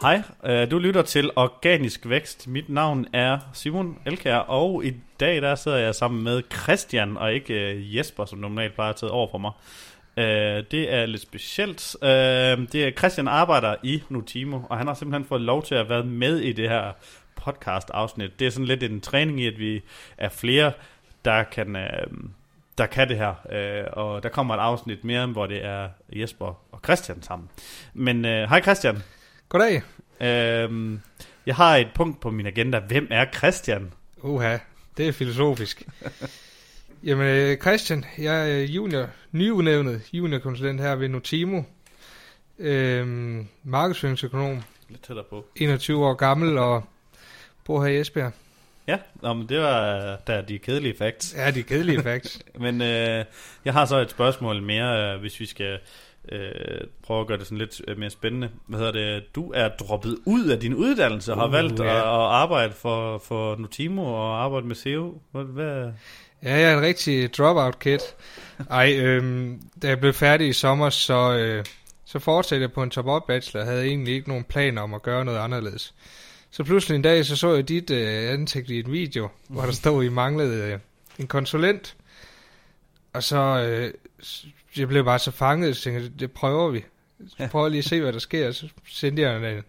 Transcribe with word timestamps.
Hej, 0.00 0.22
øh, 0.44 0.70
du 0.70 0.78
lytter 0.78 1.02
til 1.02 1.30
Organisk 1.36 2.08
Vækst. 2.08 2.48
Mit 2.48 2.68
navn 2.68 3.06
er 3.12 3.38
Simon 3.52 3.98
Elkær, 4.06 4.36
og 4.36 4.84
i 4.84 4.94
dag 5.20 5.42
der 5.42 5.54
sidder 5.54 5.78
jeg 5.78 5.94
sammen 5.94 6.24
med 6.24 6.42
Christian, 6.62 7.16
og 7.16 7.32
ikke 7.32 7.54
øh, 7.54 7.96
Jesper, 7.96 8.24
som 8.24 8.38
normalt 8.38 8.74
plejer 8.74 8.90
at 8.90 8.96
tage 8.96 9.12
over 9.12 9.28
for 9.30 9.38
mig. 9.38 9.52
Øh, 10.16 10.64
det 10.70 10.94
er 10.94 11.06
lidt 11.06 11.22
specielt. 11.22 11.96
Det 12.72 12.74
er 12.74 12.90
Christian 12.90 13.28
arbejder 13.28 13.76
i 13.82 14.02
Nutimo, 14.08 14.60
og 14.70 14.78
han 14.78 14.86
har 14.86 14.94
simpelthen 14.94 15.28
fået 15.28 15.40
lov 15.40 15.62
til 15.62 15.74
at 15.74 15.88
være 15.88 16.04
med 16.04 16.38
i 16.38 16.52
det 16.52 16.68
her 16.68 16.92
podcast-afsnit. 17.36 18.40
Det 18.40 18.46
er 18.46 18.50
sådan 18.50 18.66
lidt 18.66 18.82
en 18.82 19.00
træning 19.00 19.40
i, 19.40 19.46
at 19.46 19.58
vi 19.58 19.82
er 20.18 20.28
flere, 20.28 20.72
der 21.24 21.42
kan, 21.42 21.76
der 22.78 22.86
kan 22.86 23.08
det 23.08 23.16
her. 23.16 23.34
Øh, 23.52 23.84
og 23.92 24.22
der 24.22 24.28
kommer 24.28 24.54
et 24.54 24.60
afsnit 24.60 25.04
mere, 25.04 25.26
hvor 25.26 25.46
det 25.46 25.64
er 25.64 25.88
Jesper 26.12 26.58
og 26.72 26.80
Christian 26.84 27.22
sammen. 27.22 27.48
Men 27.94 28.24
øh, 28.24 28.48
hej 28.48 28.62
Christian. 28.62 29.02
Goddag. 29.48 29.82
Øh, 30.20 30.98
jeg 31.46 31.56
har 31.56 31.76
et 31.76 31.88
punkt 31.94 32.20
på 32.20 32.30
min 32.30 32.46
agenda. 32.46 32.78
Hvem 32.78 33.08
er 33.10 33.26
Christian? 33.36 33.92
Uha, 34.22 34.58
det 34.96 35.08
er 35.08 35.12
filosofisk. 35.12 35.82
Jamen, 37.04 37.26
øh, 37.26 37.56
Christian, 37.56 38.04
jeg 38.18 38.52
er 38.52 38.64
junior, 38.64 39.06
nyudnævnet 39.32 40.02
juniorkonsulent 40.12 40.80
her 40.80 40.94
ved 40.94 41.08
Notimo. 41.08 41.62
Øhm, 42.58 43.48
markedsføringsøkonom, 43.64 44.62
Lidt 44.88 45.02
tættere 45.02 45.26
på. 45.30 45.46
21 45.56 46.06
år 46.06 46.14
gammel 46.14 46.58
og 46.58 46.84
bor 47.64 47.84
her 47.84 47.92
i 47.92 48.00
Esbjerg. 48.00 48.32
Ja, 48.86 48.98
nå, 49.22 49.34
men 49.34 49.48
det 49.48 49.60
var 49.60 50.16
der 50.26 50.34
er 50.34 50.42
de 50.42 50.58
kedelige 50.58 50.94
facts. 50.98 51.34
Ja, 51.36 51.50
de 51.50 51.62
kedelige 51.62 52.02
facts. 52.02 52.42
Men 52.64 52.82
øh, 52.82 53.24
jeg 53.64 53.72
har 53.72 53.84
så 53.84 53.98
et 53.98 54.10
spørgsmål 54.10 54.62
mere, 54.62 55.14
øh, 55.14 55.20
hvis 55.20 55.40
vi 55.40 55.46
skal 55.46 55.78
øh, 56.32 56.80
prøve 57.02 57.20
at 57.20 57.26
gøre 57.26 57.38
det 57.38 57.46
sådan 57.46 57.58
lidt 57.58 57.80
øh, 57.88 57.98
mere 57.98 58.10
spændende. 58.10 58.50
Hvad 58.66 58.78
hedder 58.78 58.92
det? 58.92 59.34
Du 59.34 59.52
er 59.52 59.68
droppet 59.68 60.18
ud 60.26 60.48
af 60.48 60.60
din 60.60 60.74
uddannelse 60.74 61.32
og 61.32 61.38
har 61.38 61.46
Uh, 61.46 61.52
valgt 61.52 61.80
ja. 61.80 61.84
at, 61.84 61.96
at 61.96 62.02
arbejde 62.42 62.72
for, 62.72 63.18
for 63.18 63.56
Notimo 63.56 64.04
og 64.04 64.44
arbejde 64.44 64.66
med 64.66 64.76
SEO. 64.76 65.20
Hvad, 65.32 65.44
hvad? 65.44 65.92
Ja, 66.42 66.54
jeg 66.54 66.72
er 66.72 66.76
en 66.76 66.82
rigtig 66.82 67.34
dropout 67.34 67.78
kid. 67.78 67.98
Ej, 68.70 68.98
øhm, 68.98 69.62
da 69.82 69.88
jeg 69.88 70.00
blev 70.00 70.12
færdig 70.12 70.48
i 70.48 70.52
sommer, 70.52 70.90
så, 70.90 71.32
øh, 71.32 71.64
så 72.04 72.18
fortsatte 72.18 72.62
jeg 72.62 72.72
på 72.72 72.82
en 72.82 72.90
top-up 72.90 73.22
bachelor. 73.26 73.60
Jeg 73.60 73.70
havde 73.72 73.86
egentlig 73.86 74.14
ikke 74.14 74.28
nogen 74.28 74.44
planer 74.44 74.82
om 74.82 74.94
at 74.94 75.02
gøre 75.02 75.24
noget 75.24 75.38
anderledes. 75.38 75.94
Så 76.50 76.64
pludselig 76.64 76.96
en 76.96 77.02
dag, 77.02 77.24
så 77.24 77.36
så 77.36 77.54
jeg 77.54 77.68
dit 77.68 77.90
øh, 77.90 78.32
ansigt 78.32 78.70
i 78.70 78.78
et 78.78 78.92
video, 78.92 79.28
hvor 79.48 79.62
der 79.62 79.72
stod, 79.72 80.04
I 80.04 80.08
manglede 80.08 80.72
øh, 80.72 80.78
en 81.18 81.26
konsulent. 81.26 81.96
Og 83.12 83.22
så, 83.22 83.36
øh, 83.36 83.94
jeg 84.76 84.88
blev 84.88 85.04
bare 85.04 85.18
så 85.18 85.30
fanget, 85.30 85.76
så 85.76 85.82
tænkte 85.82 86.12
det 86.18 86.32
prøver 86.32 86.70
vi. 86.70 86.84
Så 87.28 87.48
prøver 87.50 87.68
lige 87.68 87.78
at 87.78 87.84
se, 87.84 88.00
hvad 88.00 88.12
der 88.12 88.18
sker. 88.18 88.52
Så 88.52 88.68
sendte 88.88 89.22
jeg 89.22 89.36
en, 89.36 89.62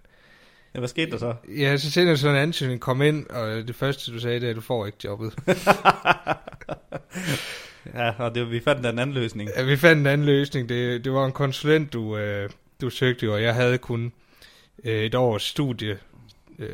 Ja, 0.73 0.80
hvad 0.80 0.88
skete 0.88 1.11
der 1.11 1.17
så? 1.17 1.33
ja, 1.58 1.78
så 1.78 1.92
sendte 1.92 2.09
jeg 2.09 2.17
sådan 2.17 2.36
en 2.36 2.42
ansøgning, 2.42 2.81
kom 2.81 3.02
ind, 3.02 3.27
og 3.27 3.67
det 3.67 3.75
første, 3.75 4.11
du 4.11 4.20
sagde, 4.20 4.39
det 4.39 4.45
er, 4.45 4.50
at 4.50 4.55
du 4.55 4.61
får 4.61 4.86
ikke 4.86 4.97
jobbet. 5.03 5.33
Ja, 7.94 8.11
og 8.17 8.36
det, 8.36 8.52
vi 8.52 8.59
fandt 8.59 8.86
en 8.86 9.00
anden 9.00 9.14
løsning. 9.14 9.50
Ja, 9.58 9.64
vi 9.64 9.77
fandt 9.77 10.00
en 10.00 10.08
anden 10.08 10.25
løsning. 10.25 10.70
Det, 10.70 11.05
det 11.05 11.14
var 11.14 11.25
en 11.25 11.31
konsulent, 11.31 11.94
du, 11.94 12.17
øh, 12.17 12.50
du 12.81 12.89
søgte 12.89 13.25
jo, 13.25 13.33
og 13.33 13.42
jeg 13.44 13.53
havde 13.53 13.77
kun 13.77 14.14
øh, 14.83 15.03
et 15.03 15.16
års 15.16 15.44
studie, 15.44 16.00
øh, 16.59 16.70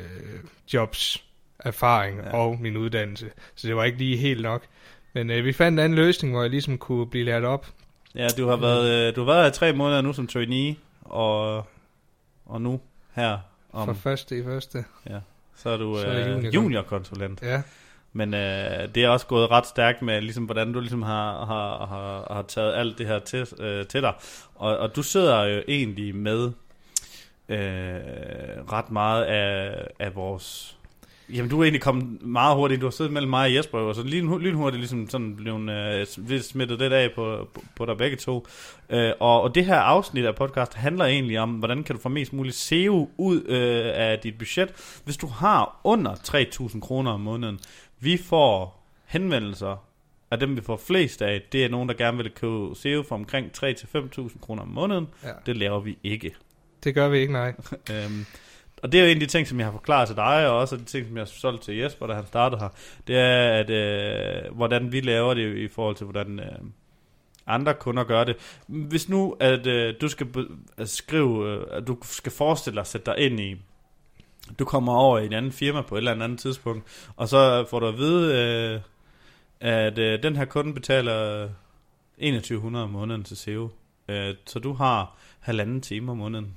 jobs, 0.73 1.23
erfaring 1.59 2.19
ja. 2.23 2.37
og 2.37 2.57
min 2.61 2.77
uddannelse. 2.77 3.29
Så 3.55 3.67
det 3.67 3.75
var 3.75 3.83
ikke 3.83 3.97
lige 3.97 4.17
helt 4.17 4.41
nok. 4.41 4.63
Men 5.13 5.29
øh, 5.29 5.45
vi 5.45 5.53
fandt 5.53 5.79
en 5.79 5.83
anden 5.83 5.95
løsning, 5.95 6.33
hvor 6.33 6.41
jeg 6.41 6.51
ligesom 6.51 6.77
kunne 6.77 7.07
blive 7.07 7.25
lært 7.25 7.43
op. 7.43 7.67
Ja, 8.15 8.27
du 8.37 8.47
har 8.47 8.55
været, 8.55 9.07
øh, 9.09 9.15
du 9.15 9.21
har 9.21 9.25
været 9.33 9.43
her 9.43 9.51
tre 9.51 9.73
måneder 9.73 10.01
nu 10.01 10.13
som 10.13 10.27
trainee, 10.27 10.75
og, 11.01 11.57
og 12.45 12.61
nu 12.61 12.79
her 13.13 13.37
Om. 13.73 13.85
Fra 13.85 13.91
om, 13.91 13.95
første 13.97 14.39
i 14.39 14.43
første. 14.43 14.85
så 15.55 15.69
er 15.69 15.77
du 15.77 15.99
så 15.99 16.07
er 16.07 16.11
jeg 16.13 16.27
øh, 16.27 16.37
junior- 16.37 16.53
juniorkonsulent. 16.53 17.41
Ja, 17.41 17.61
Men 18.13 18.33
øh, 18.33 18.95
det 18.95 19.03
er 19.03 19.09
også 19.09 19.27
gået 19.27 19.51
ret 19.51 19.65
stærkt 19.67 20.01
med, 20.01 20.21
ligesom, 20.21 20.43
hvordan 20.45 20.73
du 20.73 20.79
ligesom 20.79 21.01
har, 21.01 21.45
har, 21.45 21.85
har, 21.85 22.33
har 22.33 22.41
taget 22.41 22.73
alt 22.75 22.97
det 22.97 23.07
her 23.07 23.19
til, 23.19 23.47
øh, 23.59 23.85
til 23.85 24.01
dig. 24.01 24.13
Og, 24.55 24.77
og 24.77 24.95
du 24.95 25.03
sidder 25.03 25.43
jo 25.43 25.63
egentlig 25.67 26.15
med 26.15 26.51
øh, 27.49 27.57
ret 28.71 28.91
meget 28.91 29.23
af, 29.23 29.87
af 29.99 30.15
vores... 30.15 30.77
Jamen, 31.29 31.49
du 31.49 31.59
er 31.59 31.63
egentlig 31.63 31.81
kommet 31.81 32.21
meget 32.21 32.55
hurtigt. 32.55 32.81
Du 32.81 32.85
har 32.85 32.91
siddet 32.91 33.13
mellem 33.13 33.29
mig 33.29 33.45
og 33.45 33.55
Jesper, 33.55 33.77
og 33.79 33.95
så 33.95 34.03
lyn, 34.03 34.39
lynhurtigt 34.39 34.79
ligesom 34.79 35.09
sådan 35.09 35.35
blevet 35.35 35.69
øh, 36.29 36.41
smittet 36.41 36.79
lidt 36.79 36.93
af 36.93 37.11
på, 37.15 37.47
på, 37.53 37.63
på 37.75 37.85
dig 37.85 37.97
begge 37.97 38.17
to. 38.17 38.47
Øh, 38.89 39.11
og, 39.19 39.41
og 39.41 39.55
det 39.55 39.65
her 39.65 39.75
afsnit 39.75 40.25
af 40.25 40.35
podcast 40.35 40.73
handler 40.73 41.05
egentlig 41.05 41.39
om, 41.39 41.51
hvordan 41.51 41.83
kan 41.83 41.95
du 41.95 42.01
få 42.01 42.09
mest 42.09 42.33
muligt 42.33 42.55
SEO 42.55 43.09
ud 43.17 43.43
øh, 43.45 43.91
af 43.95 44.19
dit 44.19 44.37
budget, 44.37 44.99
hvis 45.03 45.17
du 45.17 45.27
har 45.27 45.79
under 45.83 46.13
3.000 46.13 46.79
kroner 46.79 47.11
om 47.11 47.19
måneden. 47.19 47.59
Vi 47.99 48.17
får 48.17 48.85
henvendelser 49.05 49.85
af 50.31 50.39
dem, 50.39 50.55
vi 50.55 50.61
får 50.61 50.77
flest 50.77 51.21
af. 51.21 51.41
Det 51.51 51.65
er 51.65 51.69
nogen, 51.69 51.89
der 51.89 51.95
gerne 51.95 52.17
vil 52.17 52.31
købe 52.31 52.75
SEO 52.75 53.03
for 53.03 53.15
omkring 53.15 53.51
3-5.000 53.57 54.39
kroner 54.39 54.61
om 54.61 54.67
måneden. 54.67 55.07
ja. 55.23 55.29
Det 55.45 55.57
laver 55.57 55.79
vi 55.79 55.97
ikke. 56.03 56.35
Det 56.83 56.95
gør 56.95 57.09
vi 57.09 57.17
ikke, 57.17 57.33
nej. 57.33 57.53
Øhm, 57.91 58.25
og 58.85 58.91
det 58.91 58.99
er 58.99 59.03
jo 59.03 59.09
en 59.09 59.15
af 59.15 59.19
de 59.19 59.25
ting, 59.25 59.47
som 59.47 59.59
jeg 59.59 59.67
har 59.67 59.71
forklaret 59.71 60.07
til 60.07 60.15
dig, 60.15 60.47
og 60.47 60.57
også 60.57 60.77
de 60.77 60.83
ting, 60.83 61.07
som 61.07 61.17
jeg 61.17 61.21
har 61.21 61.25
solgt 61.25 61.61
til 61.61 61.77
Jesper, 61.77 62.07
da 62.07 62.13
han 62.13 62.25
startede 62.25 62.61
her. 62.61 62.69
Det 63.07 63.17
er, 63.17 63.51
at 63.51 63.69
øh, 63.69 64.55
hvordan 64.55 64.91
vi 64.91 65.01
laver 65.01 65.33
det 65.33 65.57
i 65.57 65.67
forhold 65.67 65.95
til, 65.95 66.05
hvordan 66.05 66.39
øh, 66.39 66.45
andre 67.47 67.73
kunder 67.73 68.03
gør 68.03 68.23
det. 68.23 68.35
Hvis 68.67 69.09
nu, 69.09 69.35
at 69.39 69.67
øh, 69.67 69.93
du 70.01 70.07
skal 70.07 70.27
at 70.77 70.89
skrive, 70.89 71.49
øh, 71.49 71.63
at 71.71 71.87
du 71.87 71.97
skal 72.01 72.31
forestille 72.31 72.75
dig 72.75 72.81
at 72.81 72.87
sætte 72.87 73.11
dig 73.11 73.19
ind 73.19 73.39
i, 73.39 73.55
du 74.59 74.65
kommer 74.65 74.93
over 74.93 75.19
i 75.19 75.25
en 75.25 75.33
anden 75.33 75.51
firma 75.51 75.81
på 75.81 75.95
et 75.95 75.97
eller 75.97 76.23
andet 76.23 76.39
tidspunkt, 76.39 77.11
og 77.15 77.29
så 77.29 77.65
får 77.69 77.79
du 77.79 77.87
at 77.87 77.97
vide, 77.97 78.35
øh, 78.39 78.81
at 79.59 79.99
øh, 79.99 80.23
den 80.23 80.35
her 80.35 80.45
kunde 80.45 80.73
betaler 80.73 81.49
2100 82.17 82.83
om 82.83 82.89
måneden 82.89 83.23
til 83.23 83.37
SEO. 83.37 83.69
Øh, 84.09 84.35
så 84.45 84.59
du 84.59 84.73
har 84.73 85.17
halvanden 85.39 85.81
time 85.81 86.11
om 86.11 86.17
måneden. 86.17 86.55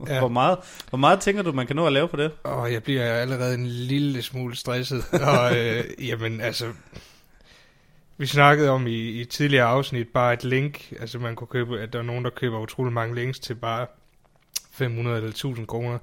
Ja. 0.08 0.18
Hvor, 0.18 0.28
meget, 0.28 0.58
hvor 0.88 0.98
meget 0.98 1.20
tænker 1.20 1.42
du, 1.42 1.52
man 1.52 1.66
kan 1.66 1.76
nå 1.76 1.86
at 1.86 1.92
lave 1.92 2.08
på 2.08 2.16
det? 2.16 2.32
Og 2.42 2.72
jeg 2.72 2.82
bliver 2.82 3.12
allerede 3.12 3.54
en 3.54 3.66
lille 3.66 4.22
smule 4.22 4.56
stresset. 4.56 5.04
Og 5.32 5.58
øh, 5.58 5.84
jamen, 6.08 6.40
altså... 6.40 6.72
Vi 8.16 8.26
snakkede 8.26 8.70
om 8.70 8.86
i, 8.86 9.20
i 9.20 9.24
tidligere 9.24 9.66
afsnit 9.66 10.08
bare 10.08 10.32
et 10.32 10.44
link. 10.44 10.92
Altså 11.00 11.18
man 11.18 11.36
kunne 11.36 11.48
købe, 11.48 11.80
at 11.80 11.92
der 11.92 11.98
er 11.98 12.02
nogen, 12.02 12.24
der 12.24 12.30
køber 12.30 12.58
utrolig 12.58 12.92
mange 12.92 13.14
links 13.14 13.40
til 13.40 13.54
bare 13.54 13.86
500 14.72 15.16
eller 15.16 15.30
1000 15.30 15.66
kroner. 15.66 15.98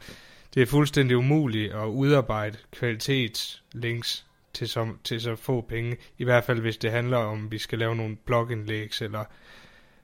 Det 0.53 0.61
er 0.61 0.65
fuldstændig 0.65 1.17
umuligt 1.17 1.73
at 1.73 1.85
udarbejde 1.85 2.57
kvalitetslinks 2.71 4.25
til 4.53 4.69
så, 4.69 4.87
til 5.03 5.21
så 5.21 5.35
få 5.35 5.61
penge. 5.61 5.97
I 6.17 6.23
hvert 6.23 6.43
fald 6.43 6.59
hvis 6.59 6.77
det 6.77 6.91
handler 6.91 7.17
om, 7.17 7.51
vi 7.51 7.57
skal 7.57 7.79
lave 7.79 7.95
nogle 7.95 8.15
blogindlægs 8.25 9.01
eller 9.01 9.23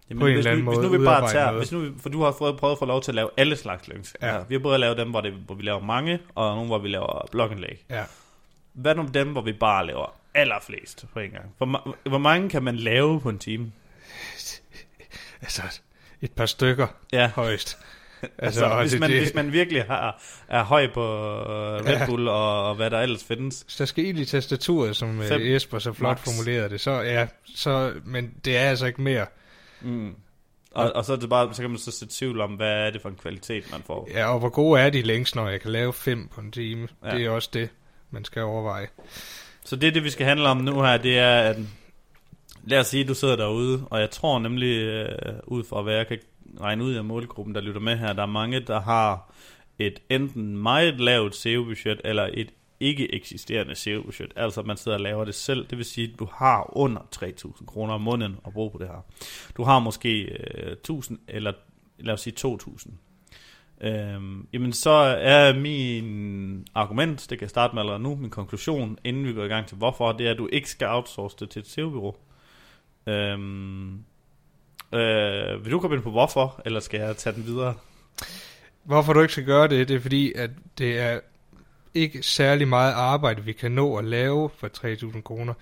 Jamen, 0.10 0.20
På 0.20 0.26
en 0.28 0.34
hvis 0.34 0.40
eller 0.46 0.52
anden 0.52 0.66
nu, 0.66 0.72
måde 0.72 0.80
hvis 0.88 0.92
nu 0.92 0.98
vi 1.00 1.06
bare 1.06 1.32
tager, 1.32 1.46
noget. 1.46 1.60
hvis 1.60 1.72
nu, 1.72 1.80
vi- 1.80 1.92
for 2.00 2.10
du 2.10 2.24
har 2.24 2.32
fået, 2.38 2.58
prøvet 2.58 2.72
at 2.72 2.80
få 2.80 2.86
lov 2.86 3.02
til 3.02 3.12
at 3.12 3.16
lave 3.16 3.30
alle 3.38 3.56
slags 3.56 3.88
links. 3.88 4.16
Ja. 4.22 4.38
vi 4.50 4.56
har 4.56 4.60
både 4.60 4.78
lavet 4.78 4.98
dem, 4.98 5.10
hvor, 5.10 5.22
det, 5.22 5.34
hvor 5.34 5.56
vi 5.56 5.64
laver 5.64 5.80
mange, 5.82 6.20
og 6.36 6.56
nogle, 6.56 6.68
hvor 6.68 6.78
vi 6.78 6.88
laver 6.88 7.28
blogindlæg. 7.32 7.86
ja, 7.90 8.04
Hvad 8.74 8.96
nu 8.96 9.04
med 9.04 9.12
dem, 9.12 9.28
hvor 9.32 9.42
vi 9.42 9.54
bare 9.54 9.86
laver 9.88 10.14
allerflest 10.34 11.06
på 11.14 11.20
en 11.20 11.30
gang? 11.32 11.46
Hvor, 11.58 11.98
hvor 12.10 12.18
mange 12.18 12.50
kan 12.50 12.64
man 12.64 12.76
lave 12.76 13.22
på 13.22 13.30
en 13.30 13.40
time? 13.40 13.72
altså 15.42 15.62
et 16.22 16.32
par 16.32 16.46
stykker 16.46 16.88
Ja, 17.14 17.32
højst. 17.36 17.78
altså, 18.38 18.66
og 18.66 18.82
hvis, 18.82 18.92
det- 18.92 19.00
man, 19.00 19.10
det- 19.10 19.20
hvis 19.20 19.34
man 19.34 19.52
virkelig 19.52 19.84
har, 19.84 20.22
er 20.48 20.64
høj 20.64 20.88
på 20.94 21.04
øh, 21.04 21.86
Red 21.86 21.98
Ja. 22.00 22.06
Bull 22.06 22.28
og, 22.28 22.70
og 22.70 22.76
hvad 22.76 22.90
der 22.90 23.00
ellers 23.02 23.24
findes. 23.24 23.66
Så 23.68 23.76
der 23.80 23.86
skal 23.86 24.18
i 24.18 24.26
tastaturet, 24.26 24.96
som 24.96 25.22
Fem 25.22 25.42
øh, 25.42 25.52
Jesper 25.54 25.80
så 25.80 25.94
flot 25.94 26.10
max. 26.18 26.24
formulerede 26.24 26.70
det. 26.70 26.82
Så 26.82 26.92
ja, 26.92 27.28
så, 27.56 27.94
men 28.06 28.34
det 28.46 28.58
er 28.58 28.70
altså 28.70 28.86
ikke 28.86 29.02
mere. 29.02 29.26
Mm. 29.82 30.16
Og, 30.72 30.92
og 30.96 31.06
så, 31.06 31.14
er 31.14 31.18
det 31.18 31.30
bare, 31.30 31.54
så 31.54 31.62
kan 31.62 31.70
man 31.70 31.80
så 31.80 31.92
sætte 31.92 32.16
tvivl 32.18 32.42
om, 32.42 32.52
hvad 32.52 32.88
er 32.88 32.90
det 32.90 33.02
for 33.02 33.10
en 33.10 33.16
kvalitet, 33.16 33.72
man 33.72 33.82
får. 33.86 34.08
Ja, 34.12 34.34
og 34.34 34.40
hvor 34.40 34.50
gode 34.50 34.82
er 34.82 34.90
de 34.90 35.02
længst, 35.02 35.36
når 35.36 35.50
jeg 35.50 35.62
kan 35.62 35.72
lave 35.72 35.94
fem 35.94 36.28
på 36.28 36.42
en 36.42 36.52
time? 36.52 36.88
Ja. 37.06 37.12
Det 37.12 37.26
er 37.26 37.30
også 37.30 37.50
det, 37.54 37.70
man 38.12 38.26
skal 38.26 38.42
overveje. 38.42 38.88
Så 39.64 39.76
det, 39.76 39.96
det 39.96 40.04
vi 40.04 40.10
skal 40.10 40.26
handle 40.26 40.48
om 40.48 40.58
nu 40.58 40.82
her, 40.82 40.98
det 40.98 41.20
er, 41.20 41.40
at 41.40 41.58
lad 42.64 42.80
os 42.80 42.88
sige, 42.88 43.02
at 43.02 43.08
du 43.08 43.14
sidder 43.14 43.36
derude, 43.36 43.88
og 43.90 44.00
jeg 44.00 44.12
tror 44.12 44.40
nemlig, 44.40 44.78
øh, 44.78 45.34
ud 45.44 45.64
fra 45.64 45.82
hvad 45.82 45.96
jeg 45.96 46.08
kan 46.08 46.20
regne 46.62 46.84
ud 46.84 46.94
af 46.94 47.04
målgruppen, 47.04 47.56
der 47.56 47.62
lytter 47.62 47.82
med 47.82 47.98
her, 47.98 48.14
der 48.14 48.22
er 48.22 48.28
mange, 48.28 48.60
der 48.60 48.82
har 48.82 49.34
et 49.80 50.00
enten 50.10 50.58
meget 50.58 51.00
lavt 51.00 51.36
SEO-budget, 51.36 52.02
eller 52.04 52.30
et 52.34 52.50
ikke 52.80 53.16
eksisterende 53.16 53.76
SEO-budget. 53.76 54.34
Altså, 54.36 54.62
man 54.62 54.78
sidder 54.78 54.98
og 54.98 55.02
laver 55.02 55.26
det 55.26 55.36
selv. 55.36 55.68
Det 55.70 55.78
vil 55.78 55.86
sige, 55.86 56.14
at 56.14 56.20
du 56.20 56.28
har 56.34 56.78
under 56.78 57.02
3.000 57.16 57.66
kroner 57.66 57.94
om 57.94 58.02
måneden 58.02 58.38
at 58.46 58.54
bruge 58.54 58.72
på 58.72 58.78
det 58.78 58.88
her. 58.88 59.06
Du 59.58 59.64
har 59.64 59.80
måske 59.80 60.22
øh, 60.22 60.76
1.000, 60.92 61.16
eller 61.28 61.54
lad 62.00 62.14
os 62.14 62.22
sige 62.22 62.34
2.000. 62.40 62.92
Øhm, 63.82 64.48
jamen 64.54 64.74
så 64.74 64.90
er 65.20 65.54
min 65.54 66.68
argument, 66.76 67.28
det 67.30 67.38
kan 67.38 67.42
jeg 67.46 67.50
starte 67.50 67.76
med 67.76 67.82
allerede 67.82 68.04
nu, 68.04 68.16
min 68.16 68.30
konklusion, 68.30 68.98
inden 69.04 69.26
vi 69.26 69.34
går 69.34 69.44
i 69.44 69.48
gang 69.48 69.68
til 69.68 69.78
hvorfor, 69.78 70.12
det 70.12 70.28
er, 70.28 70.32
at 70.32 70.38
du 70.38 70.50
ikke 70.52 70.70
skal 70.70 70.88
outsource 70.88 71.36
det 71.40 71.50
til 71.50 71.60
et 71.60 71.68
SEO-bureau. 71.68 72.16
Øhm, 73.08 73.94
øh, 74.94 75.66
vil 75.66 75.72
du 75.72 75.80
komme 75.80 75.96
ind 75.96 76.04
på 76.04 76.12
hvorfor, 76.12 76.62
eller 76.66 76.80
skal 76.80 77.00
jeg 77.00 77.18
tage 77.18 77.36
den 77.36 77.46
videre? 77.46 77.74
Hvorfor 78.84 79.14
du 79.14 79.22
ikke 79.22 79.32
skal 79.32 79.46
gøre 79.46 79.68
det, 79.68 79.88
det 79.88 79.96
er 79.96 80.00
fordi, 80.00 80.34
at 80.34 80.50
det 80.78 81.00
er 81.00 81.20
ikke 81.94 82.24
særlig 82.24 82.68
meget 82.68 82.94
arbejde, 82.94 83.44
vi 83.44 83.52
kan 83.54 83.72
nå 83.72 83.96
at 83.96 84.06
lave 84.06 84.50
for 84.58 84.68
3.000 85.14 85.22
kroner. 85.22 85.54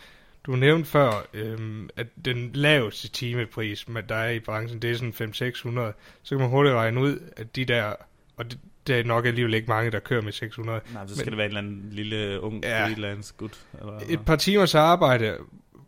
Du 0.45 0.51
nævnte 0.55 0.89
før, 0.89 1.25
øhm, 1.33 1.89
at 1.95 2.07
den 2.25 2.51
laveste 2.53 3.07
timepris, 3.07 3.87
man- 3.89 4.03
der 4.09 4.15
er 4.15 4.29
i 4.29 4.39
branchen, 4.39 4.81
det 4.81 4.91
er 4.91 4.95
sådan 4.95 5.13
500-600. 5.13 5.93
Så 6.23 6.29
kan 6.29 6.37
man 6.39 6.49
hurtigt 6.49 6.75
regne 6.75 7.01
ud, 7.01 7.19
at 7.37 7.55
de 7.55 7.65
der, 7.65 7.93
og 8.37 8.51
det, 8.51 8.59
det 8.87 8.99
er 8.99 9.03
nok 9.03 9.25
alligevel 9.25 9.53
ikke 9.53 9.67
mange, 9.67 9.91
der 9.91 9.99
kører 9.99 10.21
med 10.21 10.31
600. 10.31 10.81
Nej, 10.93 11.07
så 11.07 11.15
skal 11.15 11.25
Men- 11.25 11.31
det 11.31 11.37
være 11.37 11.45
en 11.45 11.57
eller 11.57 11.61
anden 11.61 11.89
lille 11.91 12.41
ung 12.41 12.63
Ja. 12.63 12.77
ja. 12.79 12.85
freelance 12.85 13.33
gut. 13.37 13.59
Eller, 13.79 13.99
Et 14.09 14.25
par 14.25 14.35
timers 14.35 14.75
arbejde, 14.75 15.37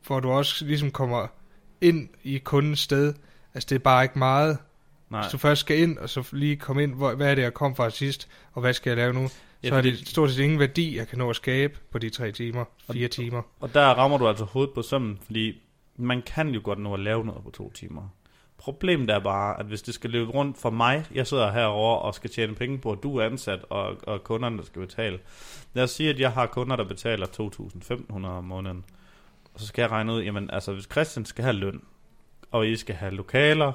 hvor 0.08 0.20
du 0.20 0.30
også 0.32 0.66
ligesom 0.66 0.92
kommer 0.92 1.28
ind 1.82 2.10
i 2.24 2.38
kundens 2.38 2.80
sted. 2.80 3.14
Altså 3.54 3.68
det 3.70 3.76
er 3.76 3.80
bare 3.80 4.04
ikke 4.04 4.20
meget. 4.20 4.58
Nej, 5.10 5.22
Hvis 5.22 5.32
du 5.32 5.38
først 5.38 5.62
skal 5.62 5.80
ind, 5.80 5.98
og 5.98 6.10
så 6.10 6.24
lige 6.32 6.56
komme 6.56 6.84
ind, 6.84 6.94
hvor, 6.96 7.14
hvad 7.16 7.32
er 7.32 7.36
det, 7.36 7.42
jeg 7.42 7.54
kom 7.54 7.76
fra 7.76 7.90
sidst, 7.90 8.28
og 8.54 8.62
hvad 8.62 8.74
skal 8.74 8.90
jeg 8.90 8.98
lave 8.98 9.14
nu? 9.14 9.30
Ja, 9.64 9.70
så 9.70 9.76
er 9.76 9.82
det 9.82 10.08
stort 10.08 10.32
set 10.32 10.44
ingen 10.44 10.60
værdi, 10.60 10.98
jeg 10.98 11.08
kan 11.08 11.18
nå 11.18 11.30
at 11.30 11.36
skabe 11.36 11.80
på 11.92 12.00
de 12.00 12.10
tre 12.10 12.32
timer, 12.32 12.66
fire 12.92 13.08
timer. 13.08 13.42
og 13.60 13.74
der 13.74 13.86
rammer 13.86 14.18
du 14.18 14.28
altså 14.28 14.46
hovedet 14.46 14.74
på 14.74 14.82
sømmen, 14.82 15.20
fordi 15.26 15.62
man 15.96 16.22
kan 16.22 16.50
jo 16.50 16.62
godt 16.64 16.80
nå 16.80 16.94
at 16.94 17.00
lave 17.00 17.26
noget 17.26 17.44
på 17.44 17.50
to 17.50 17.72
timer. 17.72 18.10
Problemet 18.58 19.10
er 19.10 19.20
bare, 19.20 19.60
at 19.60 19.66
hvis 19.66 19.82
det 19.82 19.94
skal 19.94 20.10
løbe 20.10 20.32
rundt 20.32 20.58
for 20.58 20.70
mig, 20.70 21.06
jeg 21.14 21.28
sidder 21.28 21.52
herovre 21.52 22.00
og 22.00 22.16
skal 22.16 22.30
tjene 22.30 22.56
penge 22.56 22.78
på, 22.78 22.92
at 22.92 23.04
du 23.04 23.18
er 23.18 23.26
ansat, 23.26 23.60
og, 23.70 23.98
og 24.04 24.24
kunderne 24.24 24.58
der 24.58 24.64
skal 24.64 24.80
betale. 24.82 25.20
Lad 25.74 25.84
os 25.84 25.92
sige, 25.92 26.10
at 26.10 26.20
jeg 26.20 26.32
har 26.32 26.46
kunder, 26.46 26.76
der 26.76 26.84
betaler 26.84 27.26
2.500 27.26 28.28
om 28.28 28.44
måneden. 28.44 28.86
Og 29.54 29.60
så 29.60 29.68
skal 29.68 29.82
jeg 29.82 29.92
regne 29.92 30.14
ud, 30.14 30.22
jamen 30.22 30.50
altså, 30.50 30.74
hvis 30.74 30.88
Christian 30.92 31.26
skal 31.26 31.44
have 31.44 31.56
løn, 31.56 31.82
og 32.52 32.68
I 32.68 32.76
skal 32.76 32.96
have 32.96 33.12
lokaler, 33.12 33.72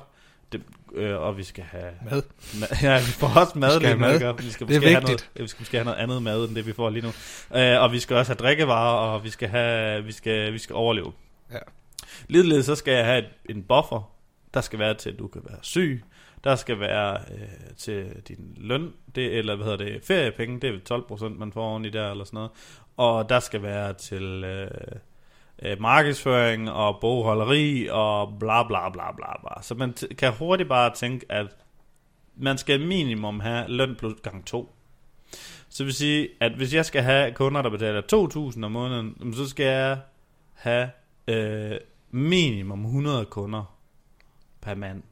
det, 0.52 0.62
øh, 0.94 1.18
og 1.20 1.36
vi 1.38 1.42
skal 1.42 1.64
have 1.64 1.92
Mad. 2.10 2.22
Ma- 2.42 2.84
ja, 2.86 2.98
vi 2.98 3.04
får 3.04 3.40
også 3.40 3.58
mad. 3.58 3.70
skal 3.70 3.86
have 3.86 3.98
mad. 3.98 4.42
Vi 4.42 4.50
skal 4.50 4.68
Det 4.68 4.76
er 4.76 4.80
måske 4.80 4.90
have 4.90 5.00
vigtigt. 5.00 5.30
noget, 5.34 5.42
vi 5.44 5.48
skal 5.48 5.60
måske 5.60 5.76
have 5.76 5.84
noget 5.84 5.98
andet 5.98 6.22
mad, 6.22 6.44
end 6.48 6.54
det 6.56 6.66
vi 6.66 6.72
får 6.72 6.90
lige 6.90 7.02
nu. 7.02 7.12
Øh, 7.60 7.82
og 7.82 7.92
vi 7.92 7.98
skal 7.98 8.16
også 8.16 8.30
have 8.32 8.36
drikkevarer, 8.36 8.96
og 8.96 9.24
vi 9.24 9.30
skal, 9.30 9.48
have, 9.48 10.04
vi 10.04 10.12
skal, 10.12 10.52
vi 10.52 10.58
skal 10.58 10.76
overleve. 10.76 11.12
Ja. 11.52 11.58
Ligeledes 12.28 12.66
så 12.66 12.74
skal 12.74 12.94
jeg 12.94 13.04
have 13.04 13.18
et, 13.18 13.28
en 13.50 13.62
buffer. 13.62 14.12
Der 14.54 14.60
skal 14.60 14.78
være 14.78 14.94
til, 14.94 15.10
at 15.10 15.18
du 15.18 15.26
kan 15.28 15.42
være 15.48 15.58
syg. 15.62 16.04
Der 16.44 16.56
skal 16.56 16.80
være 16.80 17.18
øh, 17.34 17.48
til 17.78 18.06
din 18.28 18.54
løn, 18.56 18.92
det, 19.14 19.38
eller 19.38 19.56
hvad 19.56 19.66
hedder 19.66 19.84
det, 19.84 20.04
feriepenge, 20.04 20.60
det 20.60 20.74
er 20.74 20.78
12 20.84 21.02
procent, 21.08 21.38
man 21.38 21.52
får 21.52 21.62
oven 21.64 21.84
i 21.84 21.90
der, 21.90 22.10
eller 22.10 22.24
sådan 22.24 22.36
noget. 22.36 22.50
Og 22.96 23.28
der 23.28 23.40
skal 23.40 23.62
være 23.62 23.92
til 23.92 24.44
øh, 24.44 24.70
øh, 25.62 25.80
markedsføring 25.80 26.70
og 26.70 26.98
bogholderi 27.00 27.88
og 27.90 28.36
bla 28.40 28.62
bla 28.62 28.88
bla 28.90 29.12
bla 29.12 29.40
bla. 29.40 29.62
Så 29.62 29.74
man 29.74 29.94
t- 30.00 30.14
kan 30.14 30.32
hurtigt 30.32 30.68
bare 30.68 30.94
tænke, 30.94 31.26
at 31.28 31.46
man 32.36 32.58
skal 32.58 32.86
minimum 32.86 33.40
have 33.40 33.68
løn 33.68 33.96
plus 33.98 34.14
gang 34.22 34.46
2. 34.46 34.74
Så 35.68 35.78
det 35.78 35.86
vil 35.86 35.94
sige, 35.94 36.28
at 36.40 36.52
hvis 36.52 36.74
jeg 36.74 36.84
skal 36.86 37.02
have 37.02 37.32
kunder, 37.32 37.62
der 37.62 37.70
betaler 37.70 38.02
2.000 38.56 38.64
om 38.64 38.72
måneden, 38.72 39.34
så 39.34 39.48
skal 39.48 39.66
jeg 39.66 39.98
have 40.54 40.90
øh, 41.28 41.78
minimum 42.10 42.84
100 42.84 43.24
kunder 43.24 43.76
per 44.60 44.74
mand. 44.74 45.02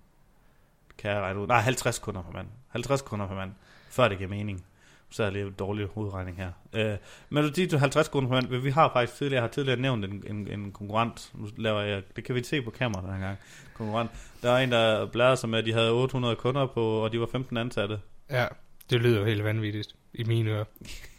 Kan 0.98 1.10
jeg 1.10 1.20
regne 1.20 1.40
ud? 1.40 1.46
Nej, 1.46 1.60
50 1.60 1.98
kunder 1.98 2.22
per 2.22 2.32
mand. 2.32 2.48
50 2.68 3.02
kunder 3.02 3.26
per 3.26 3.34
mand, 3.34 3.52
før 3.90 4.08
det 4.08 4.18
giver 4.18 4.30
mening. 4.30 4.64
Så 5.10 5.24
er 5.24 5.30
det 5.30 5.58
dårlig 5.58 5.86
hovedregning 5.86 6.36
her. 6.36 6.50
Øh, 6.72 7.54
siger 7.54 7.78
50 7.78 8.08
kunder 8.08 8.28
per 8.28 8.34
mand, 8.34 8.62
vi 8.62 8.70
har 8.70 8.90
faktisk 8.92 9.18
tidligere, 9.18 9.40
har 9.40 9.48
tidligere 9.48 9.80
nævnt 9.80 10.04
en, 10.04 10.24
en, 10.26 10.48
en 10.48 10.72
konkurrent, 10.72 11.30
nu 11.34 11.48
laver 11.56 11.80
jeg, 11.80 12.02
det 12.16 12.24
kan 12.24 12.34
vi 12.34 12.42
se 12.42 12.62
på 12.62 12.70
kamera 12.70 13.12
den 13.12 13.20
gang, 13.20 13.38
konkurrent. 13.74 14.10
Der 14.42 14.50
er 14.50 14.58
en, 14.58 14.72
der 14.72 15.06
bladrede 15.06 15.36
sig 15.36 15.48
med, 15.48 15.58
at 15.58 15.64
de 15.64 15.72
havde 15.72 15.90
800 15.90 16.36
kunder 16.36 16.66
på, 16.66 16.82
og 16.82 17.12
de 17.12 17.20
var 17.20 17.28
15 17.32 17.56
ansatte. 17.56 18.00
Ja, 18.30 18.46
det 18.90 19.00
lyder 19.00 19.18
jo 19.18 19.24
helt 19.24 19.44
vanvittigt 19.44 19.94
i 20.14 20.24
mine 20.24 20.50
ører. 20.50 20.64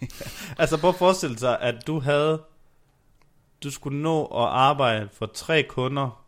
Altså 0.60 0.78
prøv 0.80 0.90
at 0.90 0.96
forestille 0.96 1.38
sig, 1.38 1.60
at 1.62 1.88
du 1.88 2.00
havde, 2.00 2.42
du 3.64 3.72
skulle 3.72 4.02
nå 4.02 4.26
at 4.26 4.48
arbejde 4.48 5.10
for 5.14 5.26
tre 5.26 5.64
kunder, 5.64 6.21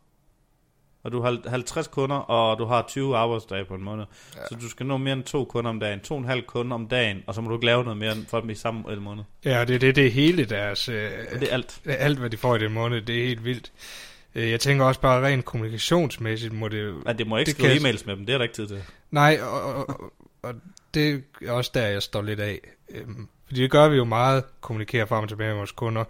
og 1.03 1.11
du 1.11 1.21
har 1.21 1.50
50 1.50 1.88
kunder, 1.88 2.15
og 2.15 2.59
du 2.59 2.65
har 2.65 2.85
20 2.88 3.17
arbejdsdage 3.17 3.65
på 3.65 3.75
en 3.75 3.83
måned. 3.83 4.05
Ja. 4.35 4.41
Så 4.50 4.55
du 4.55 4.69
skal 4.69 4.85
nå 4.85 4.97
mere 4.97 5.13
end 5.13 5.23
to 5.23 5.45
kunder 5.45 5.69
om 5.69 5.79
dagen, 5.79 6.00
to 6.00 6.13
og 6.13 6.19
en 6.21 6.27
halv 6.27 6.44
kunder 6.44 6.75
om 6.75 6.88
dagen, 6.88 7.23
og 7.27 7.35
så 7.35 7.41
må 7.41 7.50
du 7.50 7.55
ikke 7.55 7.65
lave 7.65 7.83
noget 7.83 7.97
mere 7.97 8.11
end 8.11 8.25
for 8.25 8.39
dem 8.39 8.50
i 8.50 8.55
samme 8.55 8.94
en 8.94 9.00
måned. 9.01 9.23
Ja, 9.45 9.65
det 9.65 9.75
er 9.75 9.79
det, 9.79 9.95
det 9.95 10.05
er 10.07 10.11
hele 10.11 10.45
deres... 10.45 10.89
Øh, 10.89 10.95
det 11.39 11.44
er 11.50 11.53
alt. 11.53 11.81
alt, 11.85 12.19
hvad 12.19 12.29
de 12.29 12.38
får 12.38 12.55
i 12.55 12.59
den 12.59 12.73
måned, 12.73 13.01
det 13.01 13.19
er 13.23 13.25
helt 13.27 13.45
vildt. 13.45 13.71
Øh, 14.35 14.50
Jeg 14.51 14.59
tænker 14.59 14.85
også 14.85 15.01
bare 15.01 15.25
rent 15.27 15.45
kommunikationsmæssigt 15.45 16.53
må 16.53 16.67
det. 16.67 16.95
Ja, 17.07 17.13
det 17.13 17.27
må 17.27 17.38
ikke 17.38 17.50
Det 17.50 17.55
skrive 17.59 17.79
kan- 17.79 17.81
e-mails 17.81 18.03
med 18.05 18.15
dem, 18.17 18.25
det 18.25 18.33
er 18.33 18.38
der 18.38 18.44
ikke 18.44 18.55
tid 18.55 18.67
til. 18.67 18.83
Nej, 19.11 19.39
og, 19.41 19.61
og, 19.88 20.11
og, 20.44 20.53
det 20.94 21.23
er 21.45 21.51
også 21.51 21.71
der, 21.73 21.88
jeg 21.88 22.01
står 22.03 22.21
lidt 22.21 22.39
af. 22.39 22.59
Øhm, 22.89 23.27
Fordi 23.47 23.61
det 23.61 23.71
gør 23.71 23.89
vi 23.89 23.95
jo 23.97 24.03
meget, 24.05 24.44
kommunikerer 24.61 25.05
frem 25.05 25.23
og 25.23 25.29
tilbage 25.29 25.50
med 25.50 25.57
vores 25.57 25.71
kunder, 25.71 26.03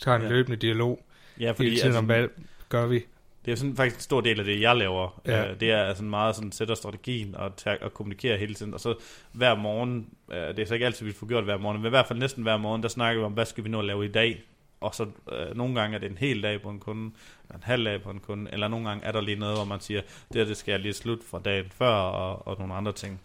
tager 0.00 0.16
en 0.16 0.22
Ja. 0.22 0.28
løbende 0.28 0.56
dialog 0.56 1.04
Ja, 1.40 1.52
hele 1.58 1.76
tiden 1.76 1.96
om, 1.96 2.04
hvad 2.04 2.28
gør 2.68 2.86
vi. 2.86 3.04
Det 3.44 3.52
er 3.52 3.56
sådan 3.56 3.76
faktisk 3.76 3.96
en 3.96 4.00
stor 4.00 4.20
del 4.20 4.38
af 4.38 4.44
det, 4.44 4.60
jeg 4.60 4.76
laver. 4.76 5.20
Ja. 5.26 5.42
Ja. 5.42 5.54
Det 5.54 5.70
er 5.70 5.82
altså 5.82 6.04
meget 6.04 6.34
sådan, 6.34 6.52
sætter 6.52 6.74
strategien 6.74 7.34
og, 7.34 7.56
tager, 7.56 7.76
og 7.80 7.94
kommunikerer 7.94 8.38
hele 8.38 8.54
tiden. 8.54 8.74
Og 8.74 8.80
så 8.80 8.94
hver 9.32 9.54
morgen, 9.54 10.08
øh, 10.30 10.36
det 10.36 10.58
er 10.58 10.66
så 10.66 10.74
ikke 10.74 10.86
altid, 10.86 11.06
vi 11.06 11.12
får 11.12 11.26
gjort 11.26 11.44
hver 11.44 11.58
morgen, 11.58 11.80
men 11.80 11.86
i 11.86 11.90
hvert 11.90 12.06
fald 12.06 12.18
næsten 12.18 12.42
hver 12.42 12.56
morgen, 12.56 12.82
der 12.82 12.88
snakker 12.88 13.20
vi 13.20 13.24
om, 13.24 13.32
hvad 13.32 13.46
skal 13.46 13.64
vi 13.64 13.68
nå 13.68 13.78
at 13.78 13.84
lave 13.84 14.04
i 14.04 14.08
dag? 14.08 14.42
Og 14.80 14.94
så 14.94 15.06
øh, 15.32 15.56
nogle 15.56 15.80
gange 15.80 15.94
er 15.94 16.00
det 16.00 16.10
en 16.10 16.18
hel 16.18 16.42
dag 16.42 16.62
på 16.62 16.70
en 16.70 16.80
kunde, 16.80 17.10
eller 17.44 17.56
en 17.56 17.62
halv 17.62 17.84
dag 17.84 18.02
på 18.02 18.10
en 18.10 18.20
kunde, 18.20 18.50
eller 18.52 18.68
nogle 18.68 18.88
gange 18.88 19.04
er 19.04 19.12
der 19.12 19.20
lige 19.20 19.38
noget, 19.38 19.56
hvor 19.56 19.64
man 19.64 19.80
siger, 19.80 20.00
det 20.00 20.36
her, 20.36 20.44
det 20.44 20.56
skal 20.56 20.72
jeg 20.72 20.80
lige 20.80 20.92
slutte 20.92 21.24
fra 21.26 21.40
dagen 21.44 21.66
før, 21.70 21.92
og, 21.92 22.46
og 22.46 22.58
nogle 22.58 22.74
andre 22.74 22.92
ting. 22.92 23.20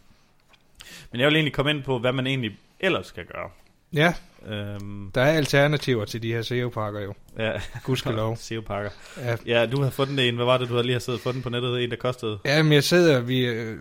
Men 1.12 1.22
jeg 1.22 1.28
vil 1.28 1.36
egentlig 1.36 1.54
komme 1.54 1.72
ind 1.72 1.84
på, 1.84 2.00
hvad 2.00 2.14
man 2.14 2.28
egentlig 2.28 2.58
ellers 2.80 3.08
skal 3.08 3.26
gøre. 3.26 3.50
Ja, 3.94 4.14
Øhm, 4.48 5.12
der 5.16 5.22
er 5.22 5.32
alternativer 5.32 6.06
til 6.06 6.24
de 6.24 6.34
her 6.34 6.42
SEO-pakker 6.42 7.02
jo. 7.02 7.14
ja, 7.40 7.52
Gudskelov. 7.84 8.38
SEO-pakker. 8.42 8.90
Ja, 9.18 9.36
Ja, 9.46 9.66
du 9.66 9.82
har 9.82 9.90
fundet 9.90 10.28
en. 10.28 10.36
Hvad 10.36 10.46
var 10.46 10.58
det, 10.58 10.70
du 10.70 10.74
havde 10.74 10.86
lige 10.86 10.94
har 10.94 11.00
siddet 11.00 11.20
og 11.20 11.24
fundet 11.24 11.44
på 11.44 11.50
nettet? 11.50 11.84
En, 11.84 11.90
der 11.90 11.96
kostede 11.96 12.40
ja 12.46 12.64
men 12.64 12.74
jeg 12.74 12.84
sidder, 12.84 13.20
vi, 13.20 13.46
øh, 13.46 13.78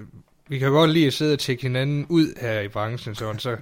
vi 0.49 0.59
kan 0.59 0.70
godt 0.70 0.91
lide 0.91 1.06
at 1.06 1.12
sidde 1.12 1.32
og 1.32 1.38
tjekke 1.38 1.62
hinanden 1.62 2.06
ud 2.09 2.41
her 2.41 2.61
i 2.61 2.69
branchen, 2.69 3.14
sådan, 3.14 3.38
så, 3.38 3.56